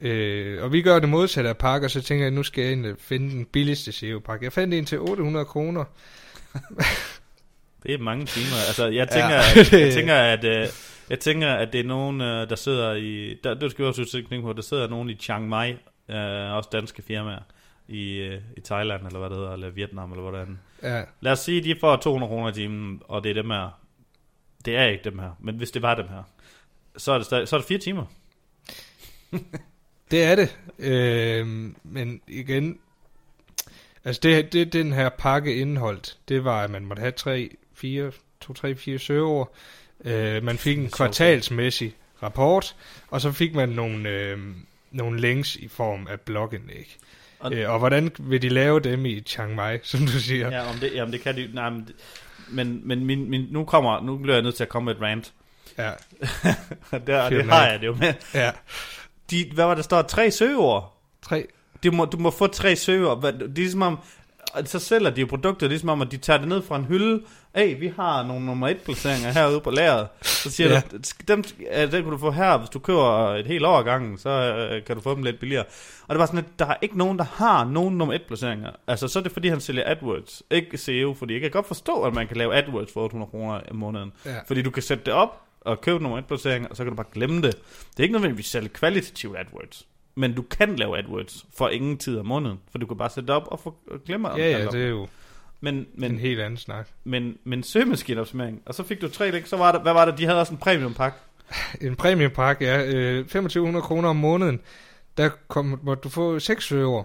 øh, 0.00 0.62
og 0.62 0.72
vi 0.72 0.82
gør 0.82 0.98
det 0.98 1.08
modsatte 1.08 1.50
af 1.50 1.56
pakker, 1.56 1.88
så 1.88 2.02
tænker 2.02 2.24
jeg, 2.24 2.32
nu 2.32 2.42
skal 2.42 2.64
jeg 2.64 2.72
ind 2.72 2.86
finde 2.98 3.30
den 3.30 3.44
billigste 3.44 3.92
SEO-pakke. 3.92 4.44
Jeg 4.44 4.52
fandt 4.52 4.74
en 4.74 4.84
til 4.84 4.98
800 4.98 5.44
kroner. 5.44 5.84
Det 7.82 7.94
er 7.94 7.98
mange 7.98 8.26
timer. 8.26 8.56
Altså, 8.66 8.86
jeg 8.86 9.08
tænker, 9.08 9.28
ja. 9.28 9.40
at, 9.60 9.72
jeg 9.72 9.92
tænker, 9.92 10.14
at, 10.14 10.44
øh, 10.44 10.66
jeg 11.10 11.20
tænker, 11.20 11.54
at 11.54 11.72
det 11.72 11.80
er 11.80 11.84
nogen, 11.84 12.20
øh, 12.20 12.48
der 12.48 12.56
sidder 12.56 12.94
i... 12.94 13.34
Der, 13.44 13.54
det 13.54 13.70
skal 13.70 13.82
vi 13.82 13.88
også 13.88 14.04
tænke 14.04 14.42
på. 14.42 14.52
Der 14.52 14.62
sidder 14.62 14.88
nogen 14.88 15.10
i 15.10 15.14
Chiang 15.14 15.48
Mai, 15.48 15.70
øh, 16.08 16.52
også 16.52 16.68
danske 16.72 17.02
firmaer, 17.02 17.42
i, 17.88 18.16
øh, 18.16 18.40
i 18.56 18.60
Thailand, 18.60 19.06
eller 19.06 19.18
hvad 19.18 19.30
det 19.30 19.36
hedder, 19.38 19.52
eller 19.52 19.70
Vietnam, 19.70 20.12
eller 20.12 20.22
hvordan. 20.22 20.58
Ja, 20.82 21.02
Lad 21.20 21.32
os 21.32 21.38
sige, 21.38 21.58
at 21.58 21.64
de 21.64 21.76
får 21.80 21.96
200 21.96 22.30
kroner 22.30 22.50
i 22.50 22.52
timen, 22.52 23.02
og 23.08 23.24
det 23.24 23.30
er 23.30 23.34
dem 23.34 23.50
her. 23.50 23.80
Det 24.64 24.76
er 24.76 24.84
ikke 24.84 25.04
dem 25.04 25.18
her, 25.18 25.30
men 25.40 25.56
hvis 25.56 25.70
det 25.70 25.82
var 25.82 25.94
dem 25.94 26.08
her, 26.08 26.22
så 26.96 27.12
er 27.12 27.18
det, 27.18 27.26
stadig, 27.26 27.48
så 27.48 27.56
er 27.56 27.60
det 27.60 27.68
fire 27.68 27.78
timer. 27.78 28.04
det 30.10 30.24
er 30.24 30.34
det. 30.34 30.58
Øh, 30.78 31.46
men 31.82 32.20
igen, 32.28 32.78
altså 34.04 34.20
det, 34.22 34.52
det 34.52 34.72
den 34.72 34.92
her 34.92 35.08
pakke 35.08 35.56
indeholdt, 35.56 36.18
det 36.28 36.44
var, 36.44 36.64
at 36.64 36.70
man 36.70 36.86
måtte 36.86 37.00
have 37.00 37.12
3, 37.12 37.50
4, 37.74 38.12
2, 38.40 38.52
3, 38.52 38.74
4 38.74 38.98
søgeord. 38.98 39.54
Øh, 40.04 40.42
man 40.44 40.58
fik 40.58 40.78
en 40.78 40.90
kvartalsmæssig 40.90 41.94
rapport, 42.22 42.76
og 43.10 43.20
så 43.20 43.32
fik 43.32 43.54
man 43.54 43.68
nogle, 43.68 44.08
øh, 44.08 44.38
nogle 44.90 45.20
links 45.20 45.56
i 45.56 45.68
form 45.68 46.06
af 46.10 46.20
blogindlæg. 46.20 46.96
Og- 47.38 47.54
øh, 47.54 47.70
og 47.72 47.78
hvordan 47.78 48.10
vil 48.20 48.42
de 48.42 48.48
lave 48.48 48.80
dem 48.80 49.06
i 49.06 49.20
Chiang 49.20 49.54
Mai, 49.54 49.78
som 49.82 50.00
du 50.00 50.20
siger? 50.20 50.50
Ja, 50.50 50.70
om 50.70 50.76
det, 50.76 50.94
jamen 50.94 51.12
det 51.12 51.20
kan 51.20 51.36
de... 51.36 51.48
Nej, 51.54 51.70
men, 51.70 51.80
det- 51.86 51.94
men, 52.48 52.80
men 52.84 53.04
min, 53.06 53.30
min, 53.30 53.46
nu 53.50 53.64
kommer, 53.64 54.00
nu 54.02 54.16
bliver 54.18 54.34
jeg 54.34 54.42
nødt 54.42 54.54
til 54.54 54.62
at 54.62 54.68
komme 54.68 54.84
med 54.84 54.94
et 54.94 55.02
rant. 55.02 55.32
Ja, 55.78 55.90
der, 57.06 57.28
det 57.30 57.44
har 57.44 57.66
jeg 57.66 57.80
det 57.80 57.86
jo 57.86 57.94
med. 58.00 58.14
ja. 58.34 58.50
De, 59.30 59.50
hvad 59.54 59.64
var 59.64 59.74
der 59.74 59.82
står? 59.82 60.02
Tre 60.02 60.30
søgeord. 60.30 61.00
Tre. 61.22 61.46
Du 61.84 61.90
må, 61.92 62.04
du 62.04 62.16
må 62.18 62.30
få 62.30 62.46
tre. 62.46 62.76
Hvad- 63.20 63.32
Det 63.32 63.42
er 63.42 63.46
ligesom 63.54 63.82
om, 63.82 63.98
så 64.64 64.78
sælger 64.78 65.10
de 65.10 65.20
jo 65.20 65.26
produkter, 65.26 65.68
ligesom 65.68 65.88
om, 65.88 66.02
at 66.02 66.10
de 66.12 66.16
tager 66.16 66.38
det 66.38 66.48
ned 66.48 66.62
fra 66.62 66.76
en 66.76 66.84
hylde. 66.84 67.22
Hey, 67.56 67.80
vi 67.80 67.92
har 67.96 68.22
nogle 68.22 68.46
nummer 68.46 68.68
et 68.68 68.80
placeringer 68.80 69.32
herude 69.32 69.60
på 69.60 69.70
lageret. 69.70 70.08
Så 70.22 70.50
siger 70.50 70.68
Ja. 70.68 70.74
ja. 70.74 70.80
du, 70.92 70.98
dem, 71.28 71.44
øh, 71.72 71.92
den 71.92 72.02
kan 72.02 72.10
du 72.10 72.18
få 72.18 72.30
her, 72.30 72.58
hvis 72.58 72.70
du 72.70 72.78
køber 72.78 73.34
et 73.34 73.46
helt 73.46 73.64
år 73.66 73.82
gangen, 73.82 74.18
så 74.18 74.30
øh, 74.30 74.84
kan 74.84 74.96
du 74.96 75.02
få 75.02 75.14
dem 75.14 75.22
lidt 75.22 75.40
billigere. 75.40 75.64
Og 76.08 76.14
det 76.14 76.18
var 76.18 76.26
sådan, 76.26 76.38
at 76.38 76.58
der 76.58 76.66
er 76.66 76.76
ikke 76.82 76.98
nogen, 76.98 77.18
der 77.18 77.24
har 77.24 77.64
nogen 77.64 77.98
nummer 77.98 78.14
et 78.14 78.22
placeringer. 78.26 78.70
Altså, 78.86 79.08
så 79.08 79.18
er 79.18 79.22
det 79.22 79.32
fordi, 79.32 79.48
han 79.48 79.60
sælger 79.60 79.82
AdWords, 79.86 80.42
ikke 80.50 80.78
SEO, 80.78 81.14
fordi 81.14 81.32
jeg 81.34 81.40
kan 81.40 81.50
godt 81.50 81.66
forstå, 81.66 82.02
at 82.02 82.14
man 82.14 82.26
kan 82.28 82.36
lave 82.36 82.54
AdWords 82.56 82.92
for 82.92 83.00
800 83.04 83.30
kroner 83.30 83.60
om 83.70 83.76
måneden. 83.76 84.12
Ja. 84.26 84.36
Fordi 84.46 84.62
du 84.62 84.70
kan 84.70 84.82
sætte 84.82 85.04
det 85.04 85.12
op 85.14 85.40
og 85.60 85.80
købe 85.80 86.02
nummer 86.02 86.18
et 86.18 86.26
placering, 86.26 86.70
og 86.70 86.76
så 86.76 86.84
kan 86.84 86.90
du 86.90 86.96
bare 86.96 87.06
glemme 87.12 87.36
det. 87.42 87.54
Det 87.90 87.98
er 87.98 88.02
ikke 88.02 88.12
nødvendigvis 88.12 88.46
sælge 88.46 88.68
kvalitativt 88.68 89.36
AdWords. 89.38 89.86
Men 90.18 90.34
du 90.34 90.42
kan 90.42 90.76
lave 90.76 90.98
AdWords 90.98 91.46
for 91.56 91.68
ingen 91.68 91.98
tid 91.98 92.18
om 92.18 92.26
måneden. 92.26 92.60
For 92.70 92.78
du 92.78 92.86
kan 92.86 92.96
bare 92.96 93.10
sætte 93.10 93.26
det 93.26 93.34
op 93.34 93.46
og, 93.46 93.60
få, 93.60 93.74
og 93.90 94.04
glemme 94.04 94.28
Ja, 94.28 94.58
ja, 94.58 94.66
det 94.66 94.84
er 94.84 94.88
jo 94.88 95.08
Men, 95.60 95.86
men, 95.94 96.12
en 96.12 96.18
helt 96.18 96.40
anden 96.40 96.56
snak. 96.56 96.88
men, 97.04 97.38
men 97.44 97.62
søgemaskineoptimering. 97.62 98.62
Og 98.66 98.74
så 98.74 98.82
fik 98.82 99.00
du 99.00 99.08
tre 99.08 99.30
link. 99.30 99.46
Så 99.46 99.56
var 99.56 99.72
der, 99.72 99.82
hvad 99.82 99.92
var 99.92 100.04
det? 100.04 100.18
De 100.18 100.24
havde 100.24 100.40
også 100.40 100.52
en 100.52 100.58
premium 100.58 100.94
pakke. 100.94 101.18
En 101.80 101.96
præmiepakke, 101.96 102.64
ja. 102.64 102.84
Øh, 102.84 103.24
2500 103.24 103.82
kroner 103.82 104.08
om 104.08 104.16
måneden. 104.16 104.60
Der 105.16 105.30
kom, 105.48 105.80
måtte 105.82 106.00
du 106.00 106.08
få 106.08 106.38
6 106.38 106.64
søger. 106.64 107.02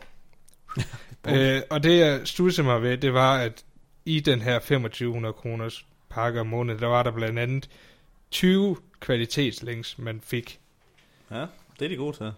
øh, 1.27 1.61
og 1.69 1.83
det 1.83 1.99
jeg 1.99 2.21
studsede 2.23 2.67
mig 2.67 2.81
ved, 2.81 2.97
det 2.97 3.13
var, 3.13 3.37
at 3.37 3.63
i 4.05 4.19
den 4.19 4.41
her 4.41 4.59
2500 4.59 5.33
kroners 5.33 5.85
pakke 6.09 6.39
om 6.39 6.47
måneden, 6.47 6.79
der 6.81 6.87
var 6.87 7.03
der 7.03 7.11
blandt 7.11 7.39
andet 7.39 7.69
20 8.31 8.77
kvalitetslinks, 8.99 9.97
man 9.97 10.21
fik. 10.23 10.59
Ja, 11.31 11.45
det 11.79 11.85
er 11.85 11.89
de 11.89 11.95
gode 11.95 12.17
til. 12.17 12.31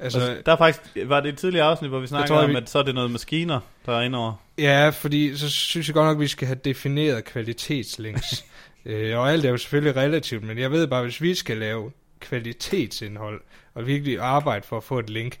Altså, 0.00 0.20
Altså, 0.20 0.42
der 0.46 0.52
er 0.52 0.56
faktisk, 0.56 0.96
var 1.08 1.20
det 1.20 1.28
et 1.28 1.38
tidligere 1.38 1.66
afsnit, 1.66 1.90
hvor 1.90 2.00
vi 2.00 2.06
snakkede 2.06 2.28
tror, 2.28 2.42
om, 2.44 2.50
vi- 2.50 2.54
at 2.56 2.70
så 2.70 2.78
er 2.78 2.82
det 2.82 2.94
noget 2.94 3.10
maskiner, 3.10 3.60
der 3.86 3.92
er 3.92 4.00
indover. 4.02 4.32
Ja, 4.58 4.88
fordi 4.88 5.36
så 5.36 5.50
synes 5.50 5.88
jeg 5.88 5.94
godt 5.94 6.06
nok, 6.06 6.16
at 6.16 6.20
vi 6.20 6.26
skal 6.26 6.46
have 6.46 6.58
defineret 6.64 7.24
kvalitetslinks. 7.24 8.44
øh, 8.86 9.18
og 9.18 9.32
alt 9.32 9.44
er 9.44 9.50
jo 9.50 9.56
selvfølgelig 9.56 9.96
relativt, 9.96 10.44
men 10.44 10.58
jeg 10.58 10.70
ved 10.70 10.86
bare, 10.86 11.02
hvis 11.02 11.22
vi 11.22 11.34
skal 11.34 11.56
lave 11.56 11.92
kvalitetsindhold, 12.20 13.40
og 13.74 13.86
virkelig 13.86 14.18
arbejde 14.20 14.66
for 14.66 14.76
at 14.76 14.84
få 14.84 14.98
et 14.98 15.10
link, 15.10 15.38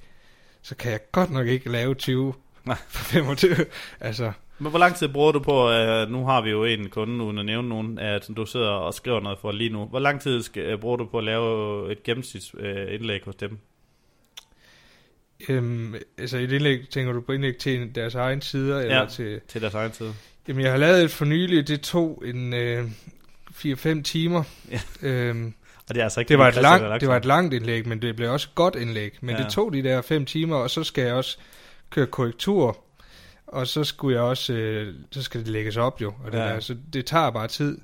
så 0.62 0.76
kan 0.76 0.92
jeg 0.92 1.00
godt 1.12 1.30
nok 1.30 1.46
ikke 1.46 1.68
lave 1.70 1.94
20 1.94 2.34
Nej. 2.64 2.76
for 2.88 3.04
25. 3.04 3.56
altså, 4.00 4.32
Men 4.58 4.70
hvor 4.70 4.78
lang 4.78 4.94
tid 4.94 5.08
bruger 5.08 5.32
du 5.32 5.38
på, 5.38 5.64
uh, 5.68 6.10
nu 6.10 6.26
har 6.26 6.40
vi 6.40 6.50
jo 6.50 6.64
en 6.64 6.88
kunde, 6.90 7.24
uden 7.24 7.38
at 7.38 7.44
nævne 7.44 7.68
nogen, 7.68 7.98
at 7.98 8.28
du 8.36 8.46
sidder 8.46 8.68
og 8.70 8.94
skriver 8.94 9.20
noget 9.20 9.38
for 9.38 9.52
lige 9.52 9.70
nu. 9.70 9.84
Hvor 9.84 9.98
lang 9.98 10.20
tid 10.20 10.42
skal, 10.42 10.74
uh, 10.74 10.80
bruger 10.80 10.96
du 10.96 11.04
på 11.04 11.18
at 11.18 11.24
lave 11.24 11.92
et 11.92 12.02
gennemsnitsindlæg 12.02 12.86
uh, 12.88 12.94
indlæg 12.94 13.20
hos 13.24 13.34
dem? 13.34 13.58
Øhm, 15.48 15.94
altså 16.18 16.38
et 16.38 16.52
indlæg, 16.52 16.88
tænker 16.90 17.12
du 17.12 17.20
på 17.20 17.32
indlæg 17.32 17.56
til 17.56 17.94
deres 17.94 18.14
egen 18.14 18.40
sider, 18.42 18.78
eller 18.80 18.96
Ja. 19.00 19.06
til... 19.06 19.40
Til 19.48 19.60
deres 19.60 19.74
egen 19.74 19.90
tid? 19.90 20.08
Jamen, 20.48 20.62
jeg 20.64 20.70
har 20.70 20.78
lavet 20.78 21.04
et 21.04 21.10
for 21.10 21.24
nylig, 21.24 21.68
det 21.68 21.80
tog 21.80 22.22
en 22.26 22.54
øh, 22.54 22.84
4-5 23.50 24.02
timer. 24.02 24.42
Ja. 24.70 24.80
Øhm, 25.02 25.52
Og 25.88 25.94
det 25.94 26.00
er 26.00 26.04
altså 26.04 26.20
ikke 26.20 26.28
Det 26.28 26.38
var, 26.38 26.48
et 26.48 26.54
langt, 26.54 27.00
det 27.00 27.08
var 27.08 27.16
et 27.16 27.24
langt 27.24 27.54
indlæg, 27.54 27.88
men 27.88 28.02
det 28.02 28.16
blev 28.16 28.32
også 28.32 28.48
et 28.50 28.54
godt 28.54 28.74
indlæg. 28.76 29.18
Men 29.20 29.36
Ja. 29.36 29.42
det 29.42 29.52
tog 29.52 29.72
de 29.72 29.82
der 29.82 30.02
fem 30.02 30.24
timer, 30.26 30.56
og 30.56 30.70
så 30.70 30.84
skal 30.84 31.04
jeg 31.04 31.14
også 31.14 31.38
køre 31.90 32.06
korrektur. 32.06 32.78
Og 33.46 33.66
så 33.66 33.84
skulle 33.84 34.16
jeg 34.16 34.22
også, 34.24 34.52
øh, 34.52 34.94
så 35.10 35.22
skal 35.22 35.40
det 35.40 35.48
lægges 35.48 35.76
op 35.76 36.00
jo. 36.02 36.12
Og 36.24 36.32
det, 36.32 36.38
Ja. 36.38 36.44
der, 36.44 36.60
så 36.60 36.76
det 36.92 37.06
tager 37.06 37.30
bare 37.30 37.48
tid. 37.48 37.78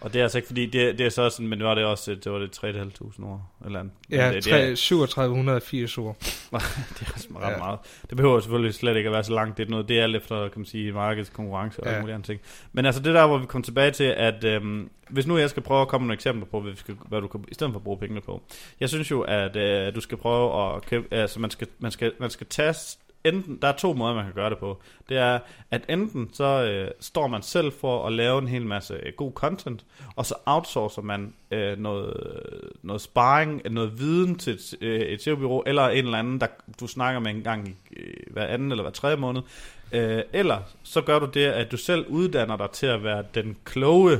Og 0.00 0.12
det 0.12 0.18
er 0.18 0.22
altså 0.22 0.38
ikke 0.38 0.46
fordi, 0.46 0.66
det, 0.66 0.98
det 0.98 1.06
er 1.06 1.10
så 1.10 1.30
sådan, 1.30 1.48
men 1.48 1.58
det 1.58 1.66
var 1.66 1.74
det 1.74 1.84
også, 1.84 2.14
det 2.14 2.32
var 2.32 2.38
det 2.38 2.58
3.500 2.58 3.24
ord, 3.24 3.42
eller 3.64 3.80
andet. 3.80 3.92
Ja, 4.10 4.32
det, 4.32 4.44
tre- 4.44 4.50
det, 4.62 4.70
er, 4.72 4.76
3780 4.76 5.98
ord. 5.98 6.16
det 6.20 6.28
er 6.52 7.12
også 7.14 7.28
ret 7.40 7.50
Ja. 7.52 7.58
meget. 7.58 7.78
Det 8.08 8.16
behøver 8.16 8.40
selvfølgelig 8.40 8.74
slet 8.74 8.96
ikke 8.96 9.06
at 9.08 9.12
være 9.12 9.24
så 9.24 9.32
langt. 9.32 9.56
Det 9.58 9.66
er 9.66 9.70
noget, 9.70 9.88
det 9.88 9.98
er 9.98 10.02
alt 10.02 10.16
efter, 10.16 10.48
kan 10.48 10.58
man 10.60 10.66
sige, 10.66 10.92
markedets 10.92 11.30
konkurrence 11.30 11.82
og 11.82 11.92
Ja. 11.92 12.00
mulige 12.00 12.14
andre 12.14 12.26
ting. 12.26 12.40
Men 12.72 12.86
altså 12.86 13.02
det 13.02 13.14
der, 13.14 13.26
hvor 13.26 13.38
vi 13.38 13.46
kommer 13.46 13.64
tilbage 13.64 13.90
til, 13.90 14.04
at 14.04 14.44
øhm, 14.44 14.90
hvis 15.10 15.26
nu 15.26 15.38
jeg 15.38 15.50
skal 15.50 15.62
prøve 15.62 15.82
at 15.82 15.88
komme 15.88 16.04
nogle 16.04 16.14
eksempler 16.14 16.46
på, 16.46 16.60
hvad, 16.60 16.70
vi 16.72 16.76
skal, 16.78 16.94
hvad 17.08 17.20
du 17.20 17.26
kan, 17.28 17.44
i 17.48 17.54
stedet 17.54 17.72
for 17.72 17.78
at 17.78 17.84
bruge 17.84 17.98
pengene 17.98 18.20
på. 18.20 18.42
Jeg 18.80 18.88
synes 18.88 19.10
jo, 19.10 19.20
at 19.20 19.56
øh, 19.56 19.94
du 19.94 20.00
skal 20.00 20.18
prøve 20.18 20.74
at 20.76 20.86
købe, 20.86 21.06
altså 21.14 21.40
man 21.40 21.50
skal, 21.50 21.66
man 21.78 21.90
skal, 21.90 22.12
man 22.20 22.30
skal 22.30 22.46
tage 22.46 22.74
enten, 23.24 23.58
der 23.62 23.68
er 23.68 23.76
to 23.76 23.92
måder, 23.92 24.14
man 24.14 24.24
kan 24.24 24.34
gøre 24.34 24.50
det 24.50 24.58
på. 24.58 24.80
Det 25.08 25.16
er, 25.16 25.38
at 25.70 25.82
enten 25.88 26.30
så 26.32 26.44
øh, 26.44 26.90
står 27.00 27.26
man 27.26 27.42
selv 27.42 27.72
for 27.72 28.06
at 28.06 28.12
lave 28.12 28.38
en 28.38 28.48
hel 28.48 28.66
masse 28.66 28.94
øh, 28.94 29.12
god 29.16 29.32
content, 29.32 29.84
og 30.16 30.26
så 30.26 30.34
outsourcer 30.46 31.02
man 31.02 31.34
øh, 31.50 31.78
noget, 31.78 32.14
noget 32.82 33.02
sparring, 33.02 33.62
noget 33.70 33.98
viden 33.98 34.38
til 34.38 34.52
et, 34.52 34.74
øh, 34.80 35.00
et 35.00 35.22
SEO-bureau, 35.22 35.62
eller 35.66 35.88
en 35.88 36.04
eller 36.04 36.18
anden, 36.18 36.40
der 36.40 36.46
du 36.80 36.86
snakker 36.86 37.20
med 37.20 37.30
en 37.30 37.42
gang 37.42 37.68
i 37.68 37.74
øh, 37.96 38.14
hver 38.32 38.46
anden 38.46 38.70
eller 38.70 38.82
hver 38.82 38.92
tredje 38.92 39.16
måned. 39.16 39.42
Øh, 39.92 40.22
eller 40.32 40.58
så 40.82 41.00
gør 41.00 41.18
du 41.18 41.26
det, 41.26 41.46
at 41.46 41.72
du 41.72 41.76
selv 41.76 42.06
uddanner 42.06 42.56
dig 42.56 42.70
til 42.70 42.86
at 42.86 43.04
være 43.04 43.24
den 43.34 43.56
kloge, 43.64 44.12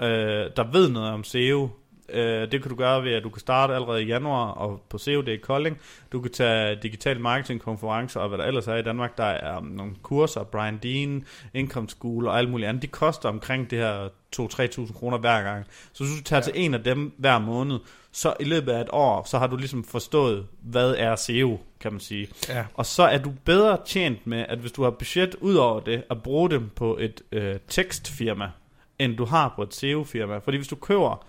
øh, 0.00 0.50
der 0.56 0.72
ved 0.72 0.88
noget 0.88 1.12
om 1.12 1.24
SEO. 1.24 1.68
Øh, 2.08 2.52
det 2.52 2.62
kan 2.62 2.70
du 2.70 2.76
gøre 2.76 3.04
ved, 3.04 3.12
at 3.12 3.22
du 3.22 3.28
kan 3.28 3.40
starte 3.40 3.74
allerede 3.74 4.02
i 4.02 4.06
januar 4.06 4.50
og 4.50 4.80
på 4.88 4.98
COD 4.98 5.38
Kolding. 5.42 5.78
Du 6.12 6.20
kan 6.20 6.30
tage 6.32 6.78
digital 6.82 7.20
marketing 7.20 7.60
konferencer 7.60 8.20
og 8.20 8.28
hvad 8.28 8.38
der 8.38 8.44
ellers 8.44 8.68
er 8.68 8.76
i 8.76 8.82
Danmark. 8.82 9.18
Der 9.18 9.24
er 9.24 9.58
um, 9.58 9.64
nogle 9.64 9.92
kurser, 10.02 10.44
Brian 10.44 10.78
Dean, 10.82 11.24
Income 11.54 11.88
School 11.88 12.26
og 12.26 12.38
alt 12.38 12.50
muligt 12.50 12.68
andet. 12.68 12.82
De 12.82 12.86
koster 12.86 13.28
omkring 13.28 13.70
det 13.70 13.78
her 13.78 14.08
2-3.000 14.36 14.98
kroner 14.98 15.18
hver 15.18 15.42
gang. 15.42 15.66
Så 15.92 16.04
hvis 16.04 16.16
du 16.18 16.22
tager 16.22 16.40
ja. 16.40 16.44
til 16.44 16.52
en 16.56 16.74
af 16.74 16.82
dem 16.82 17.14
hver 17.18 17.38
måned, 17.38 17.78
så 18.12 18.34
i 18.40 18.44
løbet 18.44 18.72
af 18.72 18.80
et 18.80 18.88
år, 18.92 19.24
så 19.28 19.38
har 19.38 19.46
du 19.46 19.56
ligesom 19.56 19.84
forstået, 19.84 20.46
hvad 20.62 20.94
er 20.98 21.16
SEO, 21.16 21.60
kan 21.80 21.92
man 21.92 22.00
sige. 22.00 22.28
Ja, 22.48 22.64
Og 22.74 22.86
så 22.86 23.02
er 23.02 23.18
du 23.18 23.32
bedre 23.44 23.78
tjent 23.86 24.26
med, 24.26 24.46
at 24.48 24.58
hvis 24.58 24.72
du 24.72 24.82
har 24.82 24.90
budget 24.90 25.34
ud 25.34 25.54
over 25.54 25.80
det, 25.80 26.02
at 26.10 26.22
bruge 26.22 26.50
dem 26.50 26.70
på 26.76 26.96
et 27.00 27.22
øh, 27.32 27.56
tekstfirma, 27.68 28.50
end 28.98 29.16
du 29.16 29.24
har 29.24 29.52
på 29.56 29.62
et 29.62 29.74
SEO-firma. 29.74 30.38
Fordi 30.38 30.56
hvis 30.56 30.68
du 30.68 30.76
køber, 30.76 31.26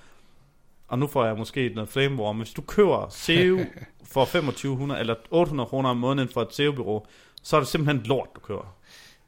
og 0.88 1.00
nu 1.00 1.08
får 1.08 1.26
jeg 1.26 1.36
måske 1.38 1.72
noget 1.76 1.90
flame 1.90 2.22
war, 2.24 2.32
men 2.32 2.42
hvis 2.42 2.54
du 2.54 2.62
køber 2.62 3.08
SEO 3.10 3.58
for 4.14 4.26
2500 4.26 5.00
eller 5.00 5.16
800 5.32 5.68
kroner 5.68 5.90
om 5.90 5.98
måneden 5.98 6.30
for 6.34 6.42
et 6.42 6.54
SEO-bureau, 6.54 7.06
så 7.44 7.56
er 7.56 7.60
det 7.60 7.70
simpelthen 7.70 8.06
lort, 8.06 8.28
du 8.36 8.40
køber. 8.40 8.76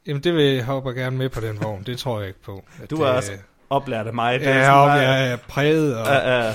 jamen 0.06 0.22
det 0.24 0.34
vil 0.34 0.44
jeg 0.44 0.64
hopper 0.64 0.92
gerne 0.92 1.16
med 1.16 1.28
på 1.28 1.40
den 1.40 1.62
vogn. 1.62 1.82
Det 1.86 1.98
tror 1.98 2.18
jeg 2.18 2.28
ikke 2.28 2.42
på. 2.42 2.64
At 2.82 2.90
Du 2.90 2.96
det, 2.96 3.02
er 3.02 3.08
også 3.08 3.32
Oplært 3.70 4.06
af 4.06 4.14
mig. 4.14 4.40
Det 4.40 4.48
er 4.48 4.54
Ja, 4.56 4.64
sådan 4.64 4.78
om 4.80 4.86
meget- 4.88 5.02
jeg 5.02 5.32
er 5.32 5.36
præget. 5.36 5.96
Og, 5.98 6.06
Ja, 6.06 6.44
ja. 6.46 6.54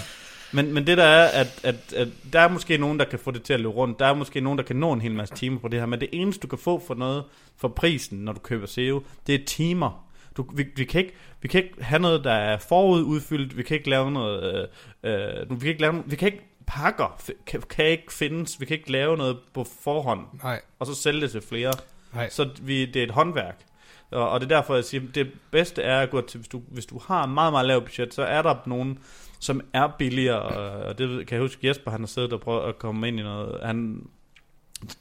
Men, 0.51 0.73
men 0.73 0.87
det 0.87 0.97
der 0.97 1.03
er, 1.03 1.27
at, 1.41 1.59
at, 1.63 1.93
at 1.95 2.07
der 2.33 2.39
er 2.39 2.47
måske 2.49 2.77
nogen, 2.77 2.99
der 2.99 3.05
kan 3.05 3.19
få 3.19 3.31
det 3.31 3.43
til 3.43 3.53
at 3.53 3.59
løbe 3.59 3.69
rundt. 3.73 3.99
Der 3.99 4.05
er 4.05 4.13
måske 4.13 4.41
nogen, 4.41 4.57
der 4.59 4.63
kan 4.65 4.75
nå 4.75 4.93
en 4.93 5.01
hel 5.01 5.11
masse 5.15 5.35
timer 5.35 5.59
på 5.59 5.67
det 5.67 5.79
her. 5.79 5.85
Men 5.85 5.99
det 5.99 6.09
eneste, 6.11 6.41
du 6.41 6.47
kan 6.47 6.59
få 6.59 6.83
for 6.87 6.93
noget 6.93 7.23
for 7.57 7.67
prisen, 7.67 8.17
når 8.17 8.33
du 8.33 8.39
køber 8.39 8.67
SEO, 8.67 9.03
det 9.27 9.35
er 9.35 9.39
timer. 9.45 10.04
Du, 10.37 10.45
vi, 10.53 10.65
vi, 10.75 10.83
kan 10.83 11.01
ikke, 11.01 11.13
vi 11.41 11.47
kan 11.47 11.63
ikke 11.63 11.83
have 11.83 12.01
noget, 12.01 12.23
der 12.23 12.31
er 12.31 12.57
forududfyldt. 12.57 13.57
Vi 13.57 13.63
kan 13.63 13.77
ikke 13.77 13.89
lave 13.89 14.11
noget... 14.11 14.67
Øh, 15.03 15.39
øh, 15.41 15.49
vi 15.49 15.59
kan 15.59 15.69
ikke 15.69 15.81
lave... 15.81 16.03
Vi 16.05 16.15
kan 16.15 16.25
ikke 16.25 16.55
pakker 16.67 17.21
kan, 17.45 17.61
kan 17.61 17.85
ikke 17.85 18.13
findes. 18.13 18.59
Vi 18.59 18.65
kan 18.65 18.77
ikke 18.77 18.91
lave 18.91 19.17
noget 19.17 19.37
på 19.53 19.63
forhånd, 19.83 20.25
nej, 20.43 20.61
og 20.79 20.85
så 20.85 20.95
sælge 20.95 21.21
det 21.21 21.31
til 21.31 21.41
flere. 21.41 21.73
nej. 22.13 22.29
Så 22.29 22.49
vi, 22.61 22.85
det 22.85 22.95
er 22.95 23.03
et 23.03 23.11
håndværk. 23.11 23.65
Og, 24.11 24.29
og 24.29 24.41
det 24.41 24.51
er 24.51 24.57
derfor, 24.57 24.75
jeg 24.75 24.83
siger, 24.83 25.03
det 25.15 25.31
bedste 25.51 25.81
er 25.81 25.99
at 25.99 26.09
gå 26.09 26.21
til, 26.21 26.37
hvis 26.37 26.47
du, 26.47 26.61
hvis 26.67 26.85
du 26.85 26.99
har 27.07 27.25
meget, 27.25 27.53
meget 27.53 27.67
lav 27.67 27.81
budget, 27.81 28.13
så 28.13 28.23
er 28.23 28.41
der 28.41 28.55
nogen, 28.65 28.99
som 29.39 29.61
er 29.73 29.87
billigere, 29.99 30.41
og, 30.41 30.83
og 30.83 30.97
det 30.97 31.27
kan 31.27 31.35
jeg 31.35 31.41
huske, 31.41 31.67
Jesper, 31.67 31.91
han 31.91 31.99
har 31.99 32.07
siddet 32.07 32.33
og 32.33 32.41
prøvet 32.41 32.69
at 32.69 32.79
komme 32.79 33.07
ind 33.07 33.19
i 33.19 33.23
noget, 33.23 33.59
han 33.63 34.07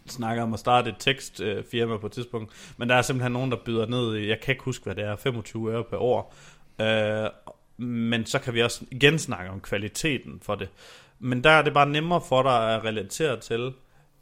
snakker 0.07 0.43
om 0.43 0.55
at 0.55 0.61
starte 0.61 0.91
et 0.91 0.97
tekstfirma 0.99 1.97
på 1.97 2.07
et 2.07 2.13
tidspunkt, 2.13 2.75
men 2.77 2.89
der 2.89 2.95
er 2.95 3.03
simpelthen 3.03 3.33
nogen, 3.33 3.51
der 3.51 3.57
byder 3.65 3.87
ned 3.87 4.17
i, 4.17 4.29
jeg 4.29 4.41
kan 4.41 4.53
ikke 4.53 4.65
huske, 4.65 4.85
hvad 4.85 4.95
det 4.95 5.05
er, 5.05 5.17
25 5.17 5.73
øre 5.73 5.85
per 5.85 5.97
år, 5.97 6.35
øh, 6.81 7.31
men 7.87 8.27
så 8.27 8.39
kan 8.39 8.55
vi 8.55 8.63
også 8.63 8.85
igen 8.91 9.19
snakke 9.19 9.51
om 9.51 9.61
kvaliteten 9.61 10.41
for 10.43 10.55
det. 10.55 10.69
Men 11.19 11.45
der 11.45 11.51
er 11.51 11.63
det 11.63 11.75
bare 11.75 11.89
nemmere 11.89 12.21
for 12.29 12.43
dig 12.43 12.75
at 12.75 12.85
relatere 12.85 13.41
til, 13.41 13.73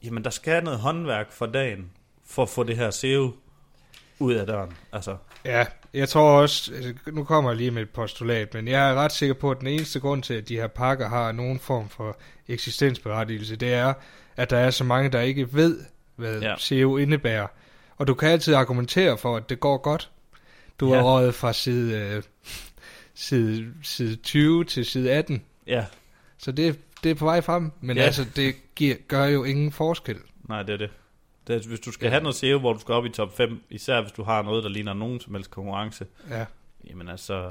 jamen 0.05 0.25
der 0.25 0.31
skal 0.31 0.65
noget 0.65 0.79
håndværk 0.79 1.33
for 1.33 1.47
dagen, 1.47 1.91
for 2.27 2.43
at 2.43 2.49
få 2.49 2.63
det 2.63 2.77
her 2.77 2.91
SEO 2.91 3.33
ud 4.19 4.35
af 4.35 4.47
døren. 4.47 4.73
Altså, 4.93 5.17
Ja, 5.45 5.67
jeg 5.95 6.09
tror 6.09 6.41
også, 6.41 6.75
altså, 6.75 6.95
nu 7.13 7.25
kommer 7.25 7.51
jeg 7.51 7.57
lige 7.57 7.71
med 7.71 7.83
et 7.83 7.91
postulat, 7.91 8.55
men 8.55 8.69
jeg 8.69 8.91
er 8.91 8.95
ret 8.95 9.13
sikker 9.13 9.35
på, 9.35 9.51
at 9.51 9.61
den 9.61 9.67
eneste 9.67 10.01
grund 10.01 10.23
til, 10.23 10.35
at 10.35 10.49
de 10.49 10.57
her 10.57 10.67
pakker 10.67 11.09
har 11.09 11.33
nogen 11.33 11.59
form 11.59 11.89
for 11.89 12.17
eksistensberettigelse, 12.49 13.57
det 13.57 13.75
er, 13.75 13.95
at 14.37 14.51
der 14.51 14.57
er 14.57 14.71
så 14.71 14.85
mange, 14.85 15.11
der 15.11 15.21
ikke 15.21 15.55
ved, 15.55 15.81
hvad 16.17 16.41
Ja. 16.41 16.55
SEO 16.59 16.97
indebærer. 16.97 17.47
Og 17.97 18.07
du 18.07 18.15
kan 18.15 18.29
altid 18.29 18.55
argumentere 18.55 19.19
for, 19.19 19.37
at 19.37 19.49
det 19.51 19.61
går 19.61 19.77
godt. 19.79 20.11
Du 20.81 20.89
Ja. 20.89 20.95
har 20.97 21.03
røget 21.03 21.35
fra 21.35 21.53
side, 21.53 21.99
øh, 21.99 22.23
side, 23.15 23.73
side 23.83 24.17
20 24.17 24.65
til 24.65 24.85
side 24.87 25.13
18, 25.13 25.43
ja, 25.67 25.85
så 26.39 26.53
det, 26.53 26.79
det 27.05 27.11
er 27.11 27.15
på 27.15 27.25
vej 27.25 27.41
frem. 27.41 27.73
Men 27.81 27.97
Ja. 27.97 28.01
ja. 28.03 28.07
altså, 28.07 28.25
det 28.37 28.55
giver, 28.75 28.95
gør 29.09 29.25
jo 29.25 29.45
ingen 29.45 29.73
forskel. 29.73 30.17
nej, 30.49 30.63
det 30.63 30.73
er 30.73 30.77
det. 30.77 30.91
det 31.47 31.57
er, 31.65 31.69
hvis 31.69 31.81
du 31.81 31.93
skal 31.93 32.07
Ja. 32.07 32.11
have 32.11 32.23
noget 32.23 32.35
SEO, 32.37 32.59
hvor 32.59 32.73
du 32.73 32.79
skal 32.79 32.95
op 32.95 33.07
i 33.07 33.09
top 33.09 33.37
5, 33.37 33.63
især 33.71 34.01
hvis 34.01 34.13
du 34.13 34.23
har 34.23 34.43
noget, 34.43 34.65
der 34.65 34.71
ligner 34.71 34.95
nogen 34.95 35.21
som 35.21 35.35
helst 35.35 35.51
konkurrence, 35.51 36.07
Ja, 36.31 36.45
Jamen 36.91 37.09
altså... 37.09 37.51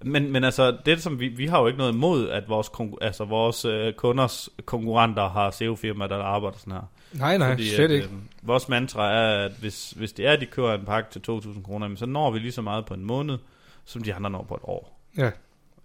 Men, 0.00 0.32
men 0.32 0.44
altså, 0.44 0.76
det 0.86 1.02
som 1.02 1.20
vi, 1.20 1.28
vi 1.28 1.46
har 1.46 1.60
jo 1.60 1.66
ikke 1.66 1.78
noget 1.78 1.92
imod, 1.92 2.28
at 2.28 2.48
vores, 2.48 2.70
altså 3.00 3.24
vores 3.24 3.64
øh, 3.64 3.92
kunders 3.92 4.48
konkurrenter 4.64 5.28
har 5.28 5.50
SEO-firmaer, 5.50 6.08
der 6.08 6.22
arbejder 6.22 6.58
sådan 6.58 6.72
her. 6.72 6.90
nej, 7.12 7.38
nej, 7.38 7.50
Fordi 7.50 7.68
slet 7.68 7.84
at, 7.84 7.90
ikke. 7.90 8.06
Øh, 8.06 8.12
vores 8.42 8.68
mantra 8.68 9.12
er, 9.12 9.44
at 9.44 9.52
hvis, 9.60 9.90
hvis 9.90 10.12
det 10.12 10.26
er, 10.26 10.32
at 10.32 10.40
de 10.40 10.46
kører 10.46 10.78
en 10.78 10.84
pakke 10.84 11.10
til 11.10 11.32
2.000 11.32 11.62
kroner, 11.62 11.96
så 11.96 12.06
når 12.06 12.30
vi 12.30 12.38
lige 12.38 12.52
så 12.52 12.62
meget 12.62 12.86
på 12.86 12.94
en 12.94 13.04
måned, 13.04 13.38
som 13.84 14.02
de 14.02 14.14
andre 14.14 14.30
når 14.30 14.42
på 14.42 14.54
et 14.54 14.62
år. 14.64 15.00
Ja, 15.16 15.30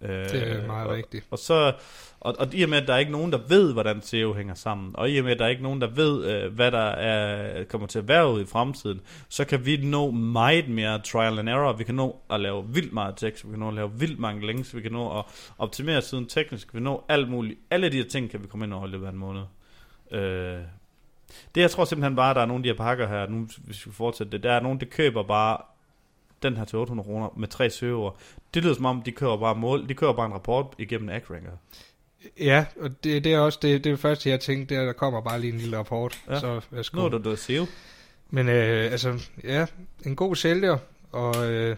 det 0.02 0.52
er 0.52 0.68
meget 0.68 0.88
og, 0.88 0.96
rigtigt. 0.96 1.26
Og, 1.32 1.40
så, 1.40 1.74
og, 2.20 2.36
og 2.40 2.54
i 2.54 2.64
og 2.64 2.70
med, 2.70 2.78
at 2.78 2.88
der 2.88 2.94
er 2.94 2.98
ikke 2.98 3.12
nogen, 3.12 3.32
der 3.32 3.40
ved, 3.48 3.74
hvordan 3.74 4.02
SEO 4.02 4.34
hænger 4.34 4.54
sammen, 4.54 4.92
og 4.94 5.10
i 5.10 5.18
og 5.18 5.24
med, 5.24 5.32
at 5.32 5.40
der 5.40 5.46
er 5.46 5.50
ikke 5.50 5.64
nogen, 5.64 5.82
der 5.82 5.88
ved, 5.88 6.26
øh, 6.26 6.54
hvad 6.54 6.72
der 6.72 6.88
er, 6.88 7.64
kommer 7.64 7.88
til 7.88 8.00
at 8.00 8.08
være 8.08 8.32
ude 8.32 8.42
i 8.44 8.46
fremtiden, 8.46 9.02
så 9.30 9.46
kan 9.46 9.66
vi 9.66 9.78
nå 9.78 10.12
meget 10.12 10.70
mere 10.70 11.00
trial 11.00 11.40
and 11.40 11.50
error. 11.50 11.74
Vi 11.74 11.84
kan 11.84 11.96
nå 11.96 12.22
at 12.30 12.40
lave 12.40 12.66
vildt 12.68 12.94
meget 12.94 13.16
tekst, 13.18 13.46
vi 13.46 13.50
kan 13.50 13.60
nå 13.60 13.68
at 13.68 13.74
lave 13.74 13.92
vildt 14.00 14.20
mange 14.20 14.48
links, 14.48 14.76
vi 14.76 14.82
kan 14.82 14.92
nå 14.92 15.20
at 15.20 15.26
optimere 15.58 16.02
siden 16.02 16.26
teknisk, 16.26 16.74
vi 16.74 16.78
kan 16.78 16.84
nå 16.84 17.04
alt 17.10 17.30
muligt. 17.30 17.60
Alle 17.72 17.90
de 17.90 17.98
her 17.98 18.10
ting 18.10 18.30
kan 18.30 18.42
vi 18.42 18.48
komme 18.48 18.66
ind 18.66 18.74
og 18.74 18.80
holde 18.80 18.98
i 18.98 19.06
af 19.06 19.10
en 19.10 19.18
måned. 19.18 19.42
Øh, 20.12 20.60
det 21.56 21.62
jeg 21.62 21.72
tror 21.72 21.86
simpelthen 21.86 22.16
bare, 22.16 22.30
at 22.30 22.36
der 22.36 22.42
er 22.42 22.46
nogle 22.46 22.60
af 22.60 22.64
de 22.64 22.70
her 22.70 22.78
pakker 22.78 23.08
her, 23.08 23.28
nu 23.28 23.48
hvis 23.58 23.88
vi 23.88 23.92
fortsætter 23.92 24.32
det, 24.32 24.44
der 24.44 24.52
er 24.52 24.60
nogen, 24.60 24.80
der 24.80 24.86
køber 24.86 25.24
bare 25.24 25.58
den 26.44 26.58
her 26.58 26.66
til 26.66 26.78
800 26.80 27.08
kroner 27.08 27.30
med 27.38 27.48
tre 27.48 27.70
søger. 27.70 28.18
Det 28.54 28.64
lyder 28.64 28.76
som 28.76 28.86
om, 28.86 29.02
de 29.02 29.12
kører 29.12 29.38
bare 29.38 29.56
mål, 29.56 29.90
de 29.90 29.94
kører 29.94 30.14
bare 30.14 30.26
en 30.26 30.34
rapport 30.34 30.76
igennem 30.78 31.10
AgRanker. 31.10 31.52
Ja, 32.40 32.66
og 32.80 33.04
det, 33.04 33.24
det 33.24 33.34
er 33.34 33.40
også 33.40 33.60
det, 33.62 33.84
det, 33.84 34.00
første, 34.00 34.30
jeg 34.30 34.40
tænkte, 34.40 34.76
det 34.76 34.78
er, 34.78 34.82
at 34.82 34.88
der 34.88 34.94
kommer 34.94 35.22
bare 35.22 35.42
lige 35.42 35.54
en 35.54 35.60
lille 35.60 35.78
rapport. 35.78 36.24
Ja. 36.30 36.40
Så 36.40 36.62
værsgo. 36.72 36.98
Nu 36.98 37.06
er 37.06 37.10
du 37.10 37.30
død 37.30 37.38
SEO. 37.38 37.66
Men 38.30 38.50
øh, 38.50 38.92
altså, 38.92 39.30
ja, 39.44 39.66
en 40.06 40.16
god 40.16 40.36
sælger, 40.36 40.78
og 41.12 41.52
øh, 41.52 41.76